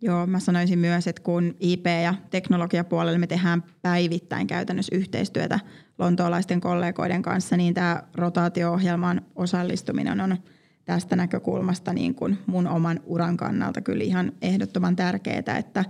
Joo, 0.02 0.26
mä 0.26 0.40
sanoisin 0.40 0.78
myös, 0.78 1.06
että 1.06 1.22
kun 1.22 1.56
IP- 1.60 1.86
ja 2.02 2.14
teknologiapuolella 2.30 3.18
me 3.18 3.26
tehdään 3.26 3.64
päivittäin 3.82 4.46
käytännössä 4.46 4.96
yhteistyötä 4.96 5.60
lontoolaisten 5.98 6.60
kollegoiden 6.60 7.22
kanssa, 7.22 7.56
niin 7.56 7.74
tämä 7.74 8.02
rotaatio-ohjelman 8.14 9.22
osallistuminen 9.36 10.20
on 10.20 10.36
tästä 10.84 11.16
näkökulmasta 11.16 11.92
niin 11.92 12.14
kuin 12.14 12.38
mun 12.46 12.66
oman 12.66 13.00
uran 13.04 13.36
kannalta 13.36 13.80
kyllä 13.80 14.04
ihan 14.04 14.32
ehdottoman 14.42 14.96
tärkeää, 14.96 15.58
että 15.58 15.84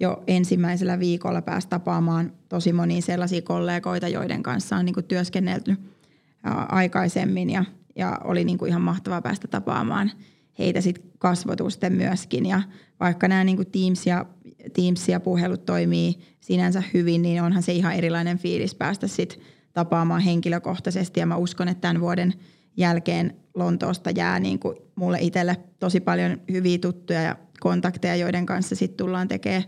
jo 0.00 0.22
ensimmäisellä 0.26 0.98
viikolla 0.98 1.42
pääsi 1.42 1.68
tapaamaan 1.68 2.32
tosi 2.48 2.72
monia 2.72 3.02
sellaisia 3.02 3.42
kollegoita, 3.42 4.08
joiden 4.08 4.42
kanssa 4.42 4.76
on 4.76 4.84
niin 4.84 4.94
kuin 4.94 5.06
työskennelty 5.06 5.76
aikaisemmin 6.68 7.50
ja, 7.50 7.64
ja 7.96 8.18
oli 8.24 8.44
niin 8.44 8.58
kuin 8.58 8.68
ihan 8.68 8.82
mahtavaa 8.82 9.22
päästä 9.22 9.48
tapaamaan– 9.48 10.10
heitä 10.58 10.80
sit 10.80 11.02
kasvotusten 11.18 11.92
myöskin. 11.92 12.46
Ja 12.46 12.62
vaikka 13.00 13.28
nämä 13.28 13.44
niin 13.44 13.70
Teams, 13.72 14.06
ja, 14.06 14.26
Teams 14.72 15.08
ja 15.08 15.20
puhelut 15.20 15.64
toimii 15.64 16.14
sinänsä 16.40 16.82
hyvin, 16.94 17.22
niin 17.22 17.42
onhan 17.42 17.62
se 17.62 17.72
ihan 17.72 17.94
erilainen 17.94 18.38
fiilis 18.38 18.74
päästä 18.74 19.06
sit 19.06 19.40
tapaamaan 19.72 20.20
henkilökohtaisesti. 20.20 21.20
Ja 21.20 21.26
mä 21.26 21.36
uskon, 21.36 21.68
että 21.68 21.80
tämän 21.80 22.00
vuoden 22.00 22.34
jälkeen 22.76 23.36
Lontoosta 23.54 24.10
jää 24.10 24.40
niin 24.40 24.58
kuin 24.58 24.76
mulle 24.94 25.18
itselle 25.20 25.56
tosi 25.78 26.00
paljon 26.00 26.40
hyviä 26.52 26.78
tuttuja 26.78 27.22
ja 27.22 27.36
kontakteja, 27.60 28.16
joiden 28.16 28.46
kanssa 28.46 28.74
sitten 28.74 28.96
tullaan 28.96 29.28
tekemään 29.28 29.64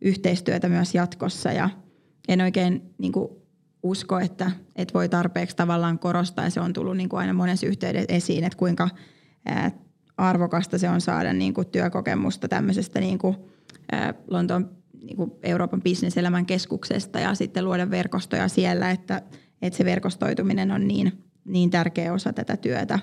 yhteistyötä 0.00 0.68
myös 0.68 0.94
jatkossa. 0.94 1.52
Ja 1.52 1.70
en 2.28 2.40
oikein 2.40 2.82
niin 2.98 3.12
kuin 3.12 3.28
usko, 3.82 4.18
että, 4.18 4.50
että 4.76 4.94
voi 4.94 5.08
tarpeeksi 5.08 5.56
tavallaan 5.56 5.98
korostaa, 5.98 6.44
ja 6.44 6.50
se 6.50 6.60
on 6.60 6.72
tullut 6.72 6.96
niin 6.96 7.08
kuin 7.08 7.20
aina 7.20 7.32
monessa 7.32 7.66
yhteydessä 7.66 8.14
esiin, 8.14 8.44
että 8.44 8.58
kuinka 8.58 8.88
arvokasta 10.18 10.78
se 10.78 10.88
on 10.88 11.00
saada 11.00 11.32
niin 11.32 11.54
kuin 11.54 11.66
työkokemusta 11.66 12.48
tämmöisestä 12.48 13.00
niin 13.00 13.18
kuin, 13.18 13.36
ää, 13.92 14.14
Lontoon 14.30 14.70
niin 15.02 15.16
kuin 15.16 15.32
Euroopan 15.42 15.82
bisneselämän 15.82 16.46
keskuksesta 16.46 17.20
ja 17.20 17.34
sitten 17.34 17.64
luoda 17.64 17.90
verkostoja 17.90 18.48
siellä, 18.48 18.90
että, 18.90 19.22
että 19.62 19.76
se 19.76 19.84
verkostoituminen 19.84 20.70
on 20.70 20.88
niin, 20.88 21.24
niin 21.44 21.70
tärkeä 21.70 22.12
osa 22.12 22.32
tätä 22.32 22.56
työtä. 22.56 22.98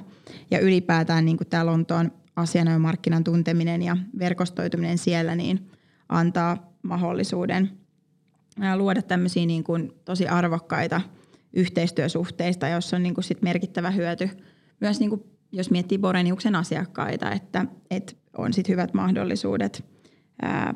Ja 0.51 0.59
ylipäätään 0.59 1.25
niin 1.25 1.37
kuin 1.37 1.47
tämä 1.47 1.65
Lontoon 1.65 2.11
asianajomarkkinan 2.35 3.23
tunteminen 3.23 3.81
ja 3.81 3.97
verkostoituminen 4.19 4.97
siellä 4.97 5.35
niin 5.35 5.71
antaa 6.09 6.73
mahdollisuuden 6.83 7.71
luoda 8.75 9.01
tämmöisiä 9.01 9.45
niin 9.45 9.63
kuin 9.63 9.91
tosi 10.05 10.27
arvokkaita 10.27 11.01
yhteistyösuhteista, 11.53 12.67
jossa 12.67 12.95
on 12.95 13.03
niin 13.03 13.13
kuin 13.13 13.25
sit 13.25 13.41
merkittävä 13.41 13.91
hyöty 13.91 14.29
myös 14.81 14.99
niin 14.99 15.09
kuin 15.09 15.34
jos 15.55 15.71
miettii 15.71 15.97
Boreniuksen 15.97 16.55
asiakkaita, 16.55 17.31
että, 17.31 17.65
että 17.89 18.13
on 18.37 18.53
sit 18.53 18.67
hyvät 18.67 18.93
mahdollisuudet 18.93 19.85
ää, 20.41 20.73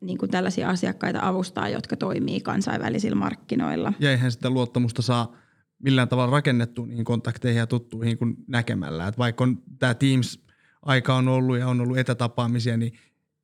niin 0.00 0.18
kuin 0.18 0.30
tällaisia 0.30 0.68
asiakkaita 0.68 1.18
avustaa, 1.22 1.68
jotka 1.68 1.96
toimii 1.96 2.40
kansainvälisillä 2.40 3.16
markkinoilla. 3.16 3.92
Ja 4.00 4.10
eihän 4.10 4.32
sitä 4.32 4.50
luottamusta 4.50 5.02
saa 5.02 5.36
millään 5.78 6.08
tavalla 6.08 6.32
rakennettua 6.32 6.86
niihin 6.86 7.04
kontakteihin 7.04 7.58
ja 7.58 7.66
tuttuihin 7.66 8.18
kuin 8.18 8.36
näkemällä. 8.46 9.08
Et 9.08 9.18
vaikka 9.18 9.48
tämä 9.78 9.94
Teams-aika 9.94 11.14
on 11.14 11.28
ollut 11.28 11.58
ja 11.58 11.68
on 11.68 11.80
ollut 11.80 11.98
etätapaamisia, 11.98 12.76
niin 12.76 12.92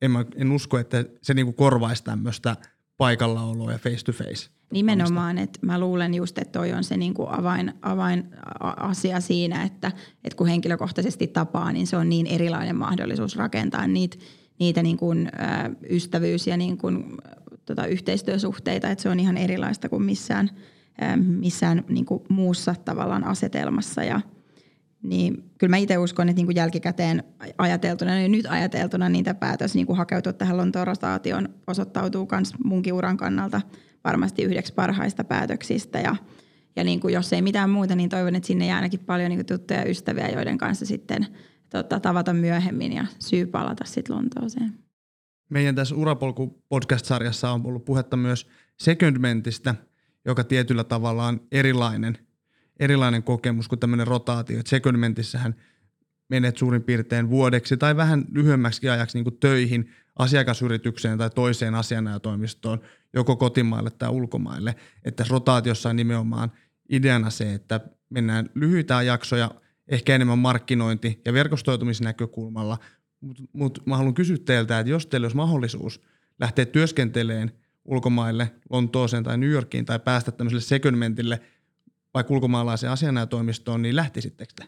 en, 0.03 0.11
mä, 0.11 0.25
en 0.37 0.53
usko, 0.53 0.79
että 0.79 1.05
se 1.23 1.35
niinku 1.35 1.53
korvaisi 1.53 2.05
tämmöistä 2.05 2.57
paikallaoloa 2.99 3.73
ja 3.73 3.79
face 3.79 4.05
to 4.05 4.13
face. 4.13 4.51
Nimenomaan, 4.73 5.39
että 5.39 5.59
mä 5.63 5.81
luulen 5.81 6.15
just, 6.15 6.39
että 6.39 6.59
toi 6.59 6.73
on 6.73 6.85
se 6.85 6.97
niin 6.97 7.15
kuin 7.15 7.29
avain, 7.29 7.75
avainasia 7.83 9.21
siinä, 9.21 9.63
että, 9.63 9.93
että 10.25 10.37
kun 10.37 10.47
henkilökohtaisesti 10.47 11.27
tapaa, 11.27 11.73
niin 11.73 11.87
se 11.87 11.97
on 11.97 12.09
niin 12.09 12.27
erilainen 12.27 12.77
mahdollisuus 12.77 13.37
rakentaa 13.37 13.87
niitä, 13.87 14.17
niitä 14.59 14.83
niin 14.83 14.97
kuin, 14.97 15.27
ä, 15.27 15.71
ystävyys- 15.91 16.47
ja 16.47 16.57
niin 16.57 16.79
kuin, 16.79 17.05
tota, 17.67 17.87
yhteistyösuhteita, 17.87 18.91
että 18.91 19.03
se 19.03 19.09
on 19.09 19.21
ihan 19.21 19.37
erilaista 19.37 19.89
kuin 19.89 20.03
missään, 20.03 20.51
ä, 21.03 21.17
missään 21.17 21.85
niin 21.89 22.07
kuin 22.07 22.23
muussa 22.29 22.75
tavallaan 22.85 23.25
asetelmassa 23.25 24.05
ja 24.05 24.21
niin 25.03 25.51
kyllä 25.59 25.71
mä 25.71 25.77
itse 25.77 25.99
uskon, 25.99 26.29
että 26.29 26.39
niin 26.39 26.47
kuin 26.47 26.57
jälkikäteen 26.57 27.25
ajateltuna 27.59 28.21
ja 28.21 28.29
nyt 28.29 28.47
ajateltuna 28.49 29.09
niin 29.09 29.25
tämä 29.25 29.35
päätös 29.35 29.75
niin 29.75 29.87
kuin 29.87 29.97
hakeutua 29.97 30.33
tähän 30.33 30.57
Lontoon 30.57 30.87
rotaatioon 30.87 31.49
osoittautuu 31.67 32.29
myös 32.33 32.53
munkin 32.65 32.93
uran 32.93 33.17
kannalta– 33.17 33.61
varmasti 34.05 34.43
yhdeksi 34.43 34.75
parhaista 34.75 35.25
päätöksistä 35.25 35.99
ja, 36.01 36.17
ja 36.77 36.85
niin 36.85 37.01
kuin 37.01 37.15
jos 37.15 37.33
ei 37.33 37.43
mitään 37.43 37.71
muuta, 37.71 37.95
niin 37.95 38.11
toivon, 38.11 38.35
että 38.35 38.47
sinne 38.47 38.67
jää 38.67 38.77
ainakin 38.77 39.01
paljon 39.01 39.29
niin 39.31 39.39
kuin 39.39 39.47
tuttuja 39.47 39.85
ystäviä, 39.85 40.29
joiden 40.29 40.59
kanssa 40.59 40.87
sitten 40.87 41.27
tota, 41.71 42.01
tavata 42.01 42.35
myöhemmin 42.35 42.93
ja 42.93 43.07
syy 43.19 43.47
palata 43.47 43.85
sitten 43.85 44.17
Lontooseen. 44.17 44.75
Meidän 45.51 45.75
tässä 45.75 45.95
Urapolku 45.95 46.63
podcast-sarjassa 46.69 47.51
on 47.51 47.67
ollut 47.67 47.85
puhetta 47.85 48.17
myös 48.17 48.47
secondmentistä, 48.81 49.75
joka 50.25 50.45
tietyllä 50.45 50.85
tavalla 50.85 51.27
on 51.27 51.41
erilainen, 51.53 52.19
erilainen 52.79 53.23
kokemus 53.23 53.69
kuin 53.69 53.79
tämmöinen 53.79 54.07
rotaatio. 54.07 54.61
secondmentissähän 54.67 55.55
menet 56.29 56.57
suurin 56.57 56.83
piirtein 56.83 57.31
vuodeksi 57.31 57.77
tai 57.77 57.97
vähän 57.97 58.25
lyhyemmäksi 58.33 58.89
ajaksi 58.89 59.23
niin 59.23 59.39
töihin 59.41 59.91
asiakasyritykseen 60.19 61.19
tai 61.19 61.31
toiseen 61.31 61.75
asianajotoimistoon, 61.75 62.81
joko 63.15 63.37
kotimaille 63.37 63.91
tai 63.91 64.09
ulkomaille. 64.09 64.75
Että 65.05 65.17
tässä 65.17 65.33
rotaatiossa 65.33 65.91
on 65.91 65.97
nimenomaan 65.97 66.53
ideana 66.91 67.31
se, 67.31 67.55
että 67.55 67.81
mennään 68.11 68.51
lyhyitä 68.55 69.03
jaksoja, 69.03 69.51
ehkä 69.89 70.15
enemmän 70.15 70.39
markkinointi- 70.39 71.21
ja 71.25 71.33
verkostoitumisnäkökulmalla, 71.33 72.79
mutta 73.21 73.43
mut 73.53 73.83
mä 73.87 73.97
haluan 73.97 74.15
kysyä 74.15 74.37
teiltä, 74.45 74.79
että 74.79 74.91
jos 74.91 75.07
teillä 75.07 75.25
olisi 75.25 75.37
mahdollisuus 75.37 76.01
lähteä 76.41 76.67
työskenteleen 76.67 77.53
ulkomaille, 77.85 78.51
Lontooseen 78.71 79.25
tai 79.25 79.39
New 79.39 79.51
Yorkiin 79.51 79.85
tai 79.85 79.99
päästä 79.99 80.33
tämmöiselle 80.33 80.63
segmentille 80.63 81.41
vaikka 82.15 82.35
ulkomaalaiseen 82.35 82.93
asianajotoimistoon, 82.93 83.83
niin 83.83 83.97
lähtisittekö 83.97 84.53
te? 84.57 84.65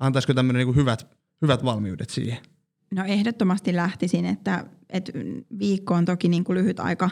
Antaisiko 0.00 0.34
tämmöinen 0.34 0.66
niin 0.66 0.76
hyvät, 0.76 1.06
hyvät 1.42 1.64
valmiudet 1.64 2.10
siihen? 2.10 2.38
No 2.94 3.04
ehdottomasti 3.04 3.76
lähtisin, 3.76 4.24
että, 4.24 4.66
että 4.90 5.12
viikko 5.58 5.94
on 5.94 6.04
toki 6.04 6.28
niin 6.28 6.44
kuin 6.44 6.58
lyhyt 6.58 6.80
aika, 6.80 7.10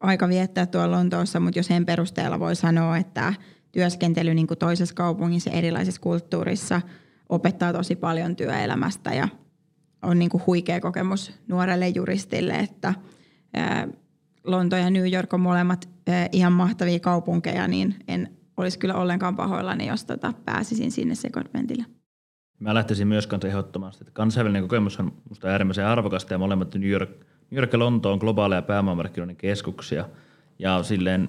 aika 0.00 0.28
viettää 0.28 0.66
tuolla 0.66 0.96
Lontoossa, 0.96 1.40
mutta 1.40 1.58
jos 1.58 1.66
sen 1.66 1.86
perusteella 1.86 2.40
voi 2.40 2.56
sanoa, 2.56 2.96
että 2.96 3.34
työskentely 3.72 4.34
niin 4.34 4.46
kuin 4.46 4.58
toisessa 4.58 4.94
kaupungissa 4.94 5.50
erilaisessa 5.50 6.00
kulttuurissa 6.00 6.80
opettaa 7.28 7.72
tosi 7.72 7.96
paljon 7.96 8.36
työelämästä 8.36 9.14
ja 9.14 9.28
on 10.02 10.18
niin 10.18 10.30
kuin 10.30 10.42
huikea 10.46 10.80
kokemus 10.80 11.32
nuorelle 11.48 11.88
juristille, 11.88 12.54
että 12.54 12.94
Lonto 14.44 14.76
ja 14.76 14.90
New 14.90 15.12
York 15.12 15.34
on 15.34 15.40
molemmat 15.40 15.88
ihan 16.32 16.52
mahtavia 16.52 17.00
kaupunkeja, 17.00 17.68
niin 17.68 17.94
en 18.08 18.36
olisi 18.56 18.78
kyllä 18.78 18.94
ollenkaan 18.94 19.36
pahoillani, 19.36 19.86
jos 19.86 20.04
tota 20.04 20.32
pääsisin 20.44 20.92
sinne 20.92 21.14
segmentille. 21.14 21.84
Mä 22.58 22.74
lähtisin 22.74 23.08
myös 23.08 23.26
kanssa 23.26 23.48
ehdottomasti, 23.48 24.04
että 24.04 24.12
kansainvälinen 24.12 24.62
kokemus 24.62 25.00
on 25.00 25.12
minusta 25.24 25.48
äärimmäisen 25.48 25.86
arvokasta 25.86 26.34
ja 26.34 26.38
molemmat 26.38 26.74
New 26.74 26.90
York, 26.90 27.10
New 27.50 27.58
York 27.58 27.72
ja 27.72 27.78
Lonto 27.78 28.12
on 28.12 28.18
globaaleja 28.18 28.62
pääomamarkkinoiden 28.62 29.36
keskuksia. 29.36 30.08
Ja 30.58 30.82
silleen 30.82 31.28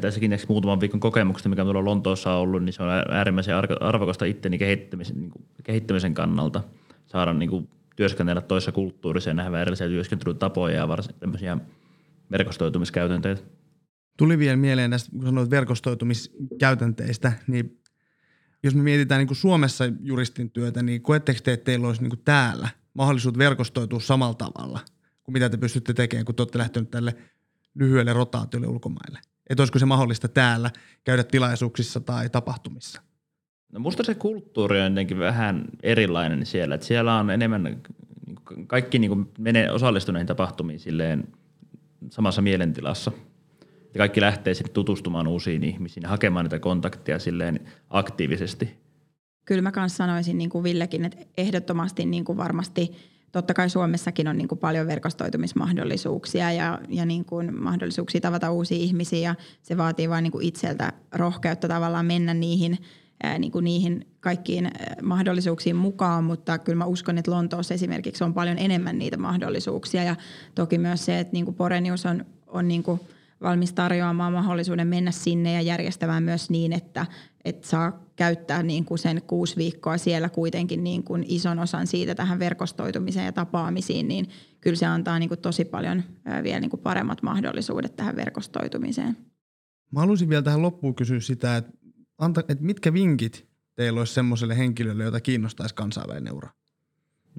tässäkin 0.00 0.38
muutaman 0.48 0.80
viikon 0.80 1.00
kokemuksesta, 1.00 1.48
mikä 1.48 1.64
minulla 1.64 1.84
Lontoossa 1.84 2.32
on 2.32 2.38
ollut, 2.38 2.64
niin 2.64 2.72
se 2.72 2.82
on 2.82 2.88
äärimmäisen 3.10 3.54
arvokasta 3.80 4.24
itteni 4.24 4.58
kehittämisen, 4.58 5.20
niin 5.20 5.30
kuin, 5.30 5.44
kehittämisen 5.62 6.14
kannalta 6.14 6.62
saada 7.06 7.34
niin 7.34 7.50
kuin, 7.50 7.68
työskennellä 7.96 8.40
toisessa 8.40 8.72
kulttuurissa 8.72 9.30
ja 9.30 9.34
nähdä 9.34 9.60
erilaisia 9.60 9.88
työskentelytapoja 9.88 10.76
ja 10.76 10.88
varsin 10.88 11.14
tämmöisiä 11.20 11.58
verkostoitumiskäytänteitä. 12.30 13.42
Tuli 14.20 14.38
vielä 14.38 14.56
mieleen 14.56 14.90
näistä, 14.90 15.10
kun 15.10 15.24
sanoit 15.24 15.50
verkostoitumiskäytänteistä, 15.50 17.32
niin 17.46 17.80
jos 18.62 18.74
me 18.74 18.82
mietitään 18.82 19.18
niin 19.18 19.26
kuin 19.26 19.36
Suomessa 19.36 19.84
juristin 20.00 20.50
työtä, 20.50 20.82
niin 20.82 21.02
koetteko 21.02 21.40
te, 21.44 21.52
että 21.52 21.64
teillä 21.64 21.86
olisi 21.86 22.02
niin 22.02 22.10
kuin 22.10 22.20
täällä 22.24 22.68
mahdollisuus 22.94 23.38
verkostoitua 23.38 24.00
samalla 24.00 24.34
tavalla 24.34 24.80
kuin 25.22 25.32
mitä 25.32 25.50
te 25.50 25.56
pystytte 25.56 25.94
tekemään, 25.94 26.24
kun 26.24 26.34
te 26.34 26.42
olette 26.42 26.58
lähteneet 26.58 26.90
tälle 26.90 27.14
lyhyelle 27.74 28.12
rotaatiolle 28.12 28.66
ulkomaille? 28.66 29.18
Että 29.50 29.62
olisiko 29.62 29.78
se 29.78 29.86
mahdollista 29.86 30.28
täällä 30.28 30.70
käydä 31.04 31.24
tilaisuuksissa 31.24 32.00
tai 32.00 32.30
tapahtumissa? 32.30 33.02
No 33.72 33.80
musta 33.80 34.04
se 34.04 34.14
kulttuuri 34.14 34.80
on 34.80 34.92
jotenkin 34.92 35.18
vähän 35.18 35.64
erilainen 35.82 36.46
siellä. 36.46 36.74
Että 36.74 36.86
siellä 36.86 37.16
on 37.16 37.30
enemmän, 37.30 37.62
niin 37.62 37.82
kaikki 38.66 38.98
niin 38.98 39.10
kuin 39.10 39.28
menee 39.38 39.70
osallistuneihin 39.70 40.26
tapahtumiin 40.26 40.80
silleen 40.80 41.28
samassa 42.10 42.42
mielentilassa– 42.42 43.12
ja 43.94 43.98
kaikki 43.98 44.20
lähtee 44.20 44.54
sitten 44.54 44.74
tutustumaan 44.74 45.26
uusiin 45.26 45.64
ihmisiin, 45.64 46.06
hakemaan 46.06 46.44
niitä 46.44 46.58
kontakteja 46.58 47.18
silleen 47.18 47.60
aktiivisesti. 47.90 48.80
Kyllä 49.44 49.62
mä 49.62 49.72
kanssa 49.72 49.96
sanoisin 49.96 50.38
niin 50.38 50.50
kuin 50.50 50.64
Villekin, 50.64 51.04
että 51.04 51.18
ehdottomasti 51.36 52.06
niin 52.06 52.24
kuin 52.24 52.38
varmasti 52.38 52.92
totta 53.32 53.54
kai 53.54 53.70
Suomessakin 53.70 54.28
on 54.28 54.38
niin 54.38 54.48
kuin 54.48 54.58
paljon 54.58 54.86
verkostoitumismahdollisuuksia 54.86 56.52
ja, 56.52 56.78
ja 56.88 57.06
niin 57.06 57.24
kuin 57.24 57.62
mahdollisuuksia 57.62 58.20
tavata 58.20 58.50
uusia 58.50 58.78
ihmisiä 58.78 59.18
ja 59.18 59.34
se 59.62 59.76
vaatii 59.76 60.10
vain 60.10 60.22
niin 60.22 60.32
kuin 60.32 60.46
itseltä 60.46 60.92
rohkeutta 61.12 61.68
tavallaan 61.68 62.06
mennä 62.06 62.34
niihin, 62.34 62.78
ää, 63.22 63.38
niin 63.38 63.52
kuin 63.52 63.64
niihin 63.64 64.06
kaikkiin 64.20 64.70
mahdollisuuksiin 65.02 65.76
mukaan, 65.76 66.24
mutta 66.24 66.58
kyllä 66.58 66.78
mä 66.78 66.84
uskon, 66.84 67.18
että 67.18 67.30
Lontoossa 67.30 67.74
esimerkiksi 67.74 68.24
on 68.24 68.34
paljon 68.34 68.58
enemmän 68.58 68.98
niitä 68.98 69.16
mahdollisuuksia 69.16 70.02
ja 70.02 70.16
toki 70.54 70.78
myös 70.78 71.04
se, 71.04 71.18
että 71.18 71.32
niin 71.32 71.44
kuin 71.44 71.54
Porenius 71.54 72.06
on, 72.06 72.24
on 72.46 72.68
niin 72.68 72.82
kuin– 72.82 73.00
valmis 73.40 73.72
tarjoamaan 73.72 74.32
mahdollisuuden 74.32 74.88
mennä 74.88 75.10
sinne 75.10 75.52
ja 75.52 75.60
järjestämään 75.60 76.22
myös 76.22 76.50
niin, 76.50 76.72
että, 76.72 77.06
että 77.44 77.68
saa 77.68 78.04
käyttää 78.16 78.62
niin 78.62 78.84
kuin 78.84 78.98
sen 78.98 79.22
kuusi 79.22 79.56
viikkoa 79.56 79.98
siellä 79.98 80.28
kuitenkin 80.28 80.84
niin 80.84 81.02
kuin 81.02 81.24
ison 81.28 81.58
osan 81.58 81.86
siitä 81.86 82.14
tähän 82.14 82.38
verkostoitumiseen 82.38 83.26
ja 83.26 83.32
tapaamisiin, 83.32 84.08
niin 84.08 84.28
kyllä 84.60 84.76
se 84.76 84.86
antaa 84.86 85.18
niin 85.18 85.28
kuin 85.28 85.40
tosi 85.40 85.64
paljon 85.64 86.02
vielä 86.42 86.60
niin 86.60 86.70
kuin 86.70 86.80
paremmat 86.80 87.22
mahdollisuudet 87.22 87.96
tähän 87.96 88.16
verkostoitumiseen. 88.16 89.16
Mä 89.92 90.00
haluaisin 90.00 90.28
vielä 90.28 90.42
tähän 90.42 90.62
loppuun 90.62 90.94
kysyä 90.94 91.20
sitä, 91.20 91.56
että, 91.56 91.72
anta, 92.18 92.40
että 92.40 92.64
mitkä 92.64 92.92
vinkit 92.92 93.46
teillä 93.74 94.00
olisi 94.00 94.14
semmoiselle 94.14 94.58
henkilölle, 94.58 95.04
jota 95.04 95.20
kiinnostaisi 95.20 95.74
kansainvälinen 95.74 96.32
ura? 96.32 96.50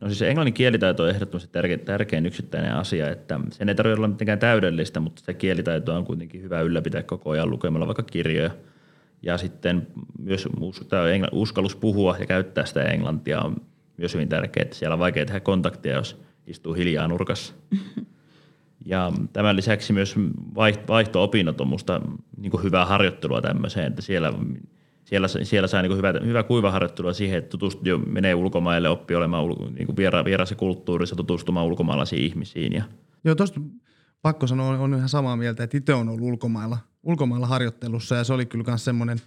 No 0.01 0.07
siis 0.07 0.21
englannin 0.21 0.53
kielitaito 0.53 1.03
on 1.03 1.09
ehdottomasti 1.09 1.49
tärkein, 1.51 1.79
tärkein 1.79 2.25
yksittäinen 2.25 2.73
asia, 2.73 3.09
että 3.09 3.39
sen 3.51 3.69
ei 3.69 3.75
tarvitse 3.75 3.99
olla 3.99 4.07
mitenkään 4.07 4.39
täydellistä, 4.39 4.99
mutta 4.99 5.19
sitä 5.19 5.33
kielitaitoa 5.33 5.97
on 5.97 6.05
kuitenkin 6.05 6.41
hyvä 6.41 6.61
ylläpitää 6.61 7.03
koko 7.03 7.29
ajan 7.29 7.49
lukemalla 7.49 7.87
vaikka 7.87 8.03
kirjoja. 8.03 8.51
Ja 9.21 9.37
sitten 9.37 9.87
myös 10.19 10.47
uskallus 11.31 11.75
puhua 11.75 12.15
ja 12.19 12.25
käyttää 12.25 12.65
sitä 12.65 12.83
englantia 12.83 13.41
on 13.41 13.55
myös 13.97 14.13
hyvin 14.13 14.29
tärkeää, 14.29 14.61
että 14.61 14.75
siellä 14.75 14.93
on 14.93 14.99
vaikea 14.99 15.25
tehdä 15.25 15.39
kontaktia, 15.39 15.93
jos 15.93 16.21
istuu 16.47 16.73
hiljaa 16.73 17.07
nurkassa. 17.07 17.53
Ja 18.85 19.11
tämän 19.33 19.55
lisäksi 19.55 19.93
myös 19.93 20.15
vaihto-opinnot 20.87 21.61
on 21.61 21.67
minusta 21.67 22.01
niin 22.37 22.63
hyvää 22.63 22.85
harjoittelua 22.85 23.41
tämmöiseen, 23.41 23.87
että 23.87 24.01
siellä 24.01 24.33
siellä, 25.11 25.27
siellä 25.27 25.67
saa 25.67 25.81
niin 25.81 25.97
hyvä, 25.97 26.13
hyvä 26.25 26.43
kuivaharjoittelua 26.43 27.13
siihen, 27.13 27.37
että 27.37 27.49
tutustuu, 27.49 27.83
jo 27.85 27.97
menee 27.97 28.35
ulkomaille, 28.35 28.89
oppii 28.89 29.17
olemaan 29.17 29.45
niin 29.47 29.85
kuin 29.85 29.95
viera, 29.95 30.25
vieraassa 30.25 30.55
kulttuurissa, 30.55 31.15
tutustumaan 31.15 31.65
ulkomaalaisiin 31.65 32.23
ihmisiin. 32.23 32.73
Ja. 32.73 32.83
Joo, 33.23 33.35
tuosta 33.35 33.61
pakko 34.21 34.47
sanoa, 34.47 34.77
on 34.77 34.93
ihan 34.93 35.09
samaa 35.09 35.35
mieltä, 35.35 35.63
että 35.63 35.77
itse 35.77 35.93
on 35.93 36.09
ollut 36.09 36.27
ulkomailla, 36.27 36.77
ulkomailla 37.03 37.47
harjoittelussa 37.47 38.15
ja 38.15 38.23
se 38.23 38.33
oli 38.33 38.45
kyllä 38.45 38.65
myös 38.67 38.85
semmoinen, 38.85 39.17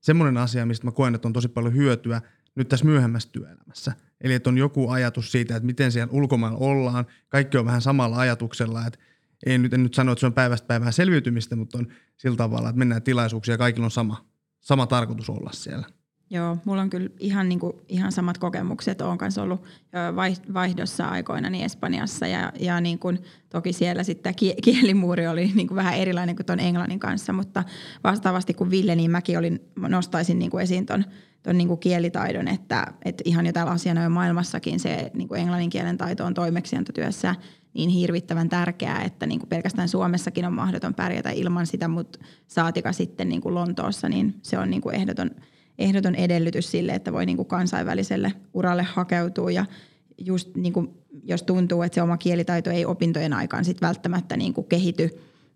semmoinen 0.00 0.36
asia, 0.36 0.66
mistä 0.66 0.86
mä 0.86 0.90
koen, 0.90 1.14
että 1.14 1.28
on 1.28 1.32
tosi 1.32 1.48
paljon 1.48 1.74
hyötyä 1.74 2.20
nyt 2.54 2.68
tässä 2.68 2.86
myöhemmässä 2.86 3.28
työelämässä. 3.32 3.92
Eli 4.20 4.34
että 4.34 4.50
on 4.50 4.58
joku 4.58 4.90
ajatus 4.90 5.32
siitä, 5.32 5.56
että 5.56 5.66
miten 5.66 5.92
siellä 5.92 6.12
ulkomailla 6.12 6.58
ollaan. 6.58 7.06
Kaikki 7.28 7.58
on 7.58 7.64
vähän 7.64 7.82
samalla 7.82 8.18
ajatuksella, 8.18 8.86
että 8.86 8.98
ei 9.46 9.58
nyt, 9.58 9.74
en 9.74 9.82
nyt 9.82 9.94
sano, 9.94 10.12
että 10.12 10.20
se 10.20 10.26
on 10.26 10.32
päivästä 10.32 10.66
päivään 10.66 10.92
selviytymistä, 10.92 11.56
mutta 11.56 11.78
on 11.78 11.86
sillä 12.16 12.36
tavalla, 12.36 12.68
että 12.68 12.78
mennään 12.78 13.02
tilaisuuksia 13.02 13.54
ja 13.54 13.58
kaikilla 13.58 13.84
on 13.84 13.90
sama, 13.90 14.31
sama 14.62 14.86
tarkoitus 14.86 15.30
olla 15.30 15.50
siellä. 15.52 15.86
Joo, 16.30 16.56
mulla 16.64 16.82
on 16.82 16.90
kyllä 16.90 17.10
ihan, 17.18 17.48
niin 17.48 17.60
kuin, 17.60 17.72
ihan 17.88 18.12
samat 18.12 18.38
kokemukset. 18.38 19.00
Olen 19.00 19.18
kanssa 19.18 19.42
ollut 19.42 19.62
vaihdossa 20.54 21.06
aikoina 21.06 21.50
niin 21.50 21.64
Espanjassa 21.64 22.26
ja, 22.26 22.52
ja 22.60 22.80
niin 22.80 22.98
kuin, 22.98 23.18
toki 23.48 23.72
siellä 23.72 24.02
sitten 24.02 24.34
kielimuuri 24.64 25.26
oli 25.26 25.52
niin 25.54 25.68
kuin 25.68 25.76
vähän 25.76 25.94
erilainen 25.94 26.36
kuin 26.36 26.46
tuon 26.46 26.60
englannin 26.60 26.98
kanssa, 26.98 27.32
mutta 27.32 27.64
vastaavasti 28.04 28.54
kuin 28.54 28.70
Ville, 28.70 28.96
niin 28.96 29.10
mäkin 29.10 29.38
olin, 29.38 29.60
nostaisin 29.76 30.38
niin 30.38 30.50
kuin 30.50 30.62
esiin 30.62 30.86
tuon 30.86 31.04
ton 31.42 31.58
niin 31.58 31.68
kuin 31.68 31.80
kielitaidon, 31.80 32.48
että, 32.48 32.86
että 33.04 33.22
ihan 33.26 33.46
jo 33.46 33.52
täällä 33.52 33.72
asiana 33.72 34.02
jo 34.02 34.10
maailmassakin 34.10 34.80
se 34.80 35.10
niin 35.14 35.28
kuin 35.28 35.40
englannin 35.40 35.70
kielen 35.70 35.98
taito 35.98 36.24
on 36.24 36.34
toimeksiantotyössä 36.34 37.34
niin 37.74 37.90
hirvittävän 37.90 38.48
tärkeää, 38.48 39.02
että 39.02 39.26
niin 39.26 39.38
kuin 39.38 39.48
pelkästään 39.48 39.88
Suomessakin 39.88 40.44
on 40.44 40.52
mahdoton 40.52 40.94
pärjätä 40.94 41.30
ilman 41.30 41.66
sitä, 41.66 41.88
mutta 41.88 42.18
saatika 42.46 42.92
sitten 42.92 43.28
niin 43.28 43.40
kuin 43.40 43.54
Lontoossa, 43.54 44.08
niin 44.08 44.34
se 44.42 44.58
on 44.58 44.70
niin 44.70 44.82
kuin 44.82 44.94
ehdoton, 44.94 45.30
ehdoton 45.78 46.14
edellytys 46.14 46.70
sille, 46.70 46.92
että 46.92 47.12
voi 47.12 47.26
niin 47.26 47.36
kuin 47.36 47.48
kansainväliselle 47.48 48.32
uralle 48.54 48.82
hakeutua. 48.82 49.50
Ja 49.50 49.66
just 50.18 50.56
niin 50.56 50.72
kuin, 50.72 50.88
jos 51.24 51.42
tuntuu, 51.42 51.82
että 51.82 51.94
se 51.94 52.02
oma 52.02 52.16
kielitaito 52.16 52.70
ei 52.70 52.84
opintojen 52.84 53.32
aikaan 53.32 53.64
sit 53.64 53.82
välttämättä 53.82 54.36
niin 54.36 54.54
kuin 54.54 54.66
kehity 54.66 55.10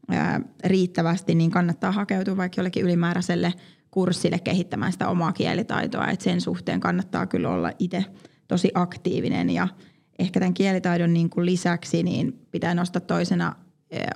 ää, 0.09 0.41
riittävästi, 0.65 1.35
niin 1.35 1.51
kannattaa 1.51 1.93
hakeutua 1.93 2.37
vaikka 2.37 2.61
jollekin 2.61 2.85
ylimääräiselle 2.85 3.53
kurssille 3.91 4.39
kehittämään 4.39 4.93
sitä 4.93 5.09
omaa 5.09 5.33
kielitaitoa, 5.33 6.09
että 6.09 6.25
sen 6.25 6.41
suhteen 6.41 6.81
kannattaa 6.81 7.27
kyllä 7.27 7.49
olla 7.49 7.73
itse 7.79 8.05
tosi 8.49 8.71
aktiivinen 8.75 9.51
ja– 9.51 9.69
ehkä 10.19 10.41
tämän 10.41 10.55
kielitaidon 10.55 11.13
niin 11.13 11.31
kuin 11.31 11.47
lisäksi 11.47 12.03
niin 12.03 12.47
pitää 12.51 12.75
nostaa 12.75 13.01
toisena 13.01 13.57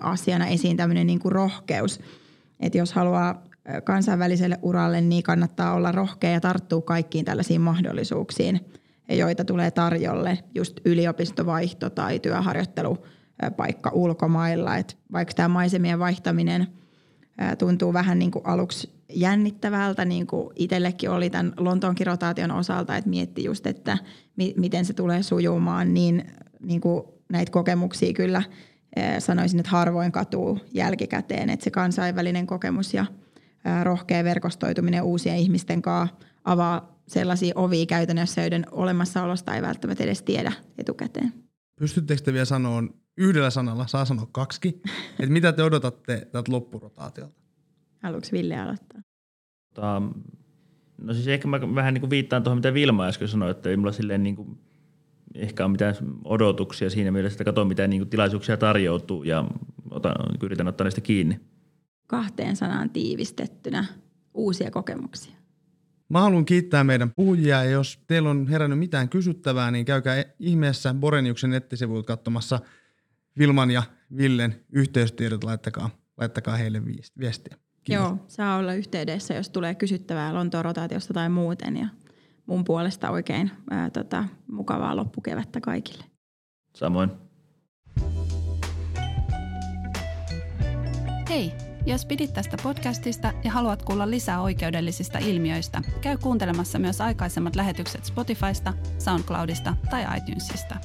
asiana 0.00 0.46
esiin 0.46 0.76
tämmöinen 0.76 1.06
niin 1.06 1.20
kuin 1.20 1.32
rohkeus. 1.32 2.00
Että 2.60 2.78
jos 2.78 2.92
haluaa 2.92 3.42
kansainväliselle 3.84 4.58
uralle, 4.62 5.00
niin 5.00 5.22
kannattaa 5.22 5.74
olla 5.74 5.92
rohkea 5.92 6.30
ja 6.30 6.40
tarttua 6.40 6.82
kaikkiin 6.82 7.24
tällaisiin 7.24 7.60
mahdollisuuksiin. 7.60 8.60
ja 9.10 9.16
joita 9.16 9.44
tulee 9.44 9.70
tarjolle 9.70 10.38
just 10.54 10.80
yliopistovaihto 10.84 11.90
tai 11.90 12.18
työharjoittelupaikka 12.18 13.90
ulkomailla. 13.92 14.76
Et 14.76 14.98
vaikka 15.12 15.34
tämä 15.34 15.48
maisemien 15.48 15.98
vaihtaminen 15.98 16.66
tuntuu 17.58 17.92
vähän 17.92 18.18
niin 18.18 18.30
kuin 18.30 18.46
aluksi 18.46 18.99
jännittävältä, 19.14 20.04
niin 20.04 20.26
kuin 20.26 20.50
itsellekin 20.56 21.10
oli 21.10 21.30
tämän 21.30 21.52
Lontoon 21.56 21.94
kirotaation 21.94 22.50
osalta, 22.50 22.96
että 22.96 23.10
mietti 23.10 23.44
just, 23.44 23.66
että 23.66 23.98
mi- 24.36 24.54
miten 24.56 24.84
se 24.84 24.92
tulee 24.92 25.22
sujumaan, 25.22 25.94
niin, 25.94 26.24
niin 26.60 26.80
kuin 26.80 27.02
näitä 27.32 27.52
kokemuksia 27.52 28.12
kyllä 28.12 28.42
sanoisin, 29.18 29.60
että 29.60 29.70
harvoin 29.70 30.12
katuu 30.12 30.58
jälkikäteen, 30.74 31.50
että 31.50 31.64
se 31.64 31.70
kansainvälinen 31.70 32.46
kokemus 32.46 32.94
ja 32.94 33.06
rohkea 33.82 34.24
verkostoituminen 34.24 35.02
uusien 35.02 35.36
ihmisten 35.36 35.82
kanssa 35.82 36.16
avaa 36.44 37.00
sellaisia 37.08 37.52
ovia 37.56 37.86
käytännössä, 37.86 38.40
joiden 38.40 38.66
olemassaolosta 38.70 39.54
ei 39.54 39.62
välttämättä 39.62 40.04
edes 40.04 40.22
tiedä 40.22 40.52
etukäteen. 40.78 41.32
Pystyttekö 41.78 42.22
te 42.22 42.32
vielä 42.32 42.44
sanoa 42.44 42.82
yhdellä 43.18 43.50
sanalla, 43.50 43.86
saa 43.86 44.04
sanoa 44.04 44.28
kaksi, 44.32 44.82
että 45.18 45.32
mitä 45.32 45.52
te 45.52 45.62
odotatte 45.62 46.28
tältä 46.32 46.52
loppurotaatiolta? 46.52 47.39
Haluatko 48.02 48.28
Ville 48.32 48.58
aloittaa? 48.58 49.00
Tota, 49.74 50.02
no 50.98 51.14
siis 51.14 51.28
ehkä 51.28 51.48
mä 51.48 51.74
vähän 51.74 51.94
niin 51.94 52.00
kuin 52.00 52.10
viittaan 52.10 52.42
tuohon, 52.42 52.58
mitä 52.58 52.74
Vilma 52.74 53.06
äsken 53.06 53.28
sanoi, 53.28 53.50
että 53.50 53.68
ei 53.68 53.76
mulla 53.76 53.92
silleen 53.92 54.22
niin 54.22 54.36
kuin 54.36 54.58
ehkä 55.34 55.64
ole 55.64 55.72
mitään 55.72 55.94
odotuksia 56.24 56.90
siinä 56.90 57.10
mielessä, 57.10 57.34
että 57.34 57.44
katson 57.44 57.68
mitä 57.68 57.86
niin 57.86 58.00
kuin 58.00 58.10
tilaisuuksia 58.10 58.56
tarjoutuu 58.56 59.22
ja 59.22 59.44
otan, 59.90 60.14
yritän 60.42 60.68
ottaa 60.68 60.84
niistä 60.84 61.00
kiinni. 61.00 61.40
Kahteen 62.06 62.56
sanaan 62.56 62.90
tiivistettynä 62.90 63.84
uusia 64.34 64.70
kokemuksia. 64.70 65.36
Mä 66.08 66.20
haluan 66.20 66.44
kiittää 66.44 66.84
meidän 66.84 67.10
puhujia 67.16 67.64
ja 67.64 67.70
jos 67.70 67.98
teillä 68.06 68.30
on 68.30 68.46
herännyt 68.48 68.78
mitään 68.78 69.08
kysyttävää, 69.08 69.70
niin 69.70 69.84
käykää 69.84 70.24
ihmeessä 70.38 70.94
Boreniuksen 70.94 71.50
nettisivuilta 71.50 72.06
katsomassa 72.06 72.60
Vilman 73.38 73.70
ja 73.70 73.82
Villen 74.16 74.54
yhteystiedot, 74.72 75.44
laittakaa, 75.44 75.90
laittakaa 76.16 76.56
heille 76.56 76.82
viestiä. 77.18 77.56
Kiitos. 77.84 78.04
Joo, 78.04 78.18
saa 78.28 78.56
olla 78.56 78.74
yhteydessä, 78.74 79.34
jos 79.34 79.50
tulee 79.50 79.74
kysyttävää 79.74 80.34
Lontoon 80.34 80.64
rotaatiosta 80.64 81.14
tai 81.14 81.28
muuten. 81.28 81.76
Ja 81.76 81.86
mun 82.46 82.64
puolesta 82.64 83.10
oikein 83.10 83.50
ää, 83.70 83.90
tota, 83.90 84.24
mukavaa 84.50 84.96
loppukevättä 84.96 85.60
kaikille. 85.60 86.04
Samoin. 86.76 87.10
Hei, 91.28 91.52
jos 91.86 92.06
pidit 92.06 92.32
tästä 92.34 92.56
podcastista 92.62 93.32
ja 93.44 93.50
haluat 93.50 93.82
kuulla 93.82 94.10
lisää 94.10 94.40
oikeudellisista 94.40 95.18
ilmiöistä, 95.18 95.82
käy 96.00 96.16
kuuntelemassa 96.16 96.78
myös 96.78 97.00
aikaisemmat 97.00 97.56
lähetykset 97.56 98.04
Spotifysta, 98.04 98.74
SoundCloudista 98.98 99.76
tai 99.90 100.06
iTunesista. 100.18 100.76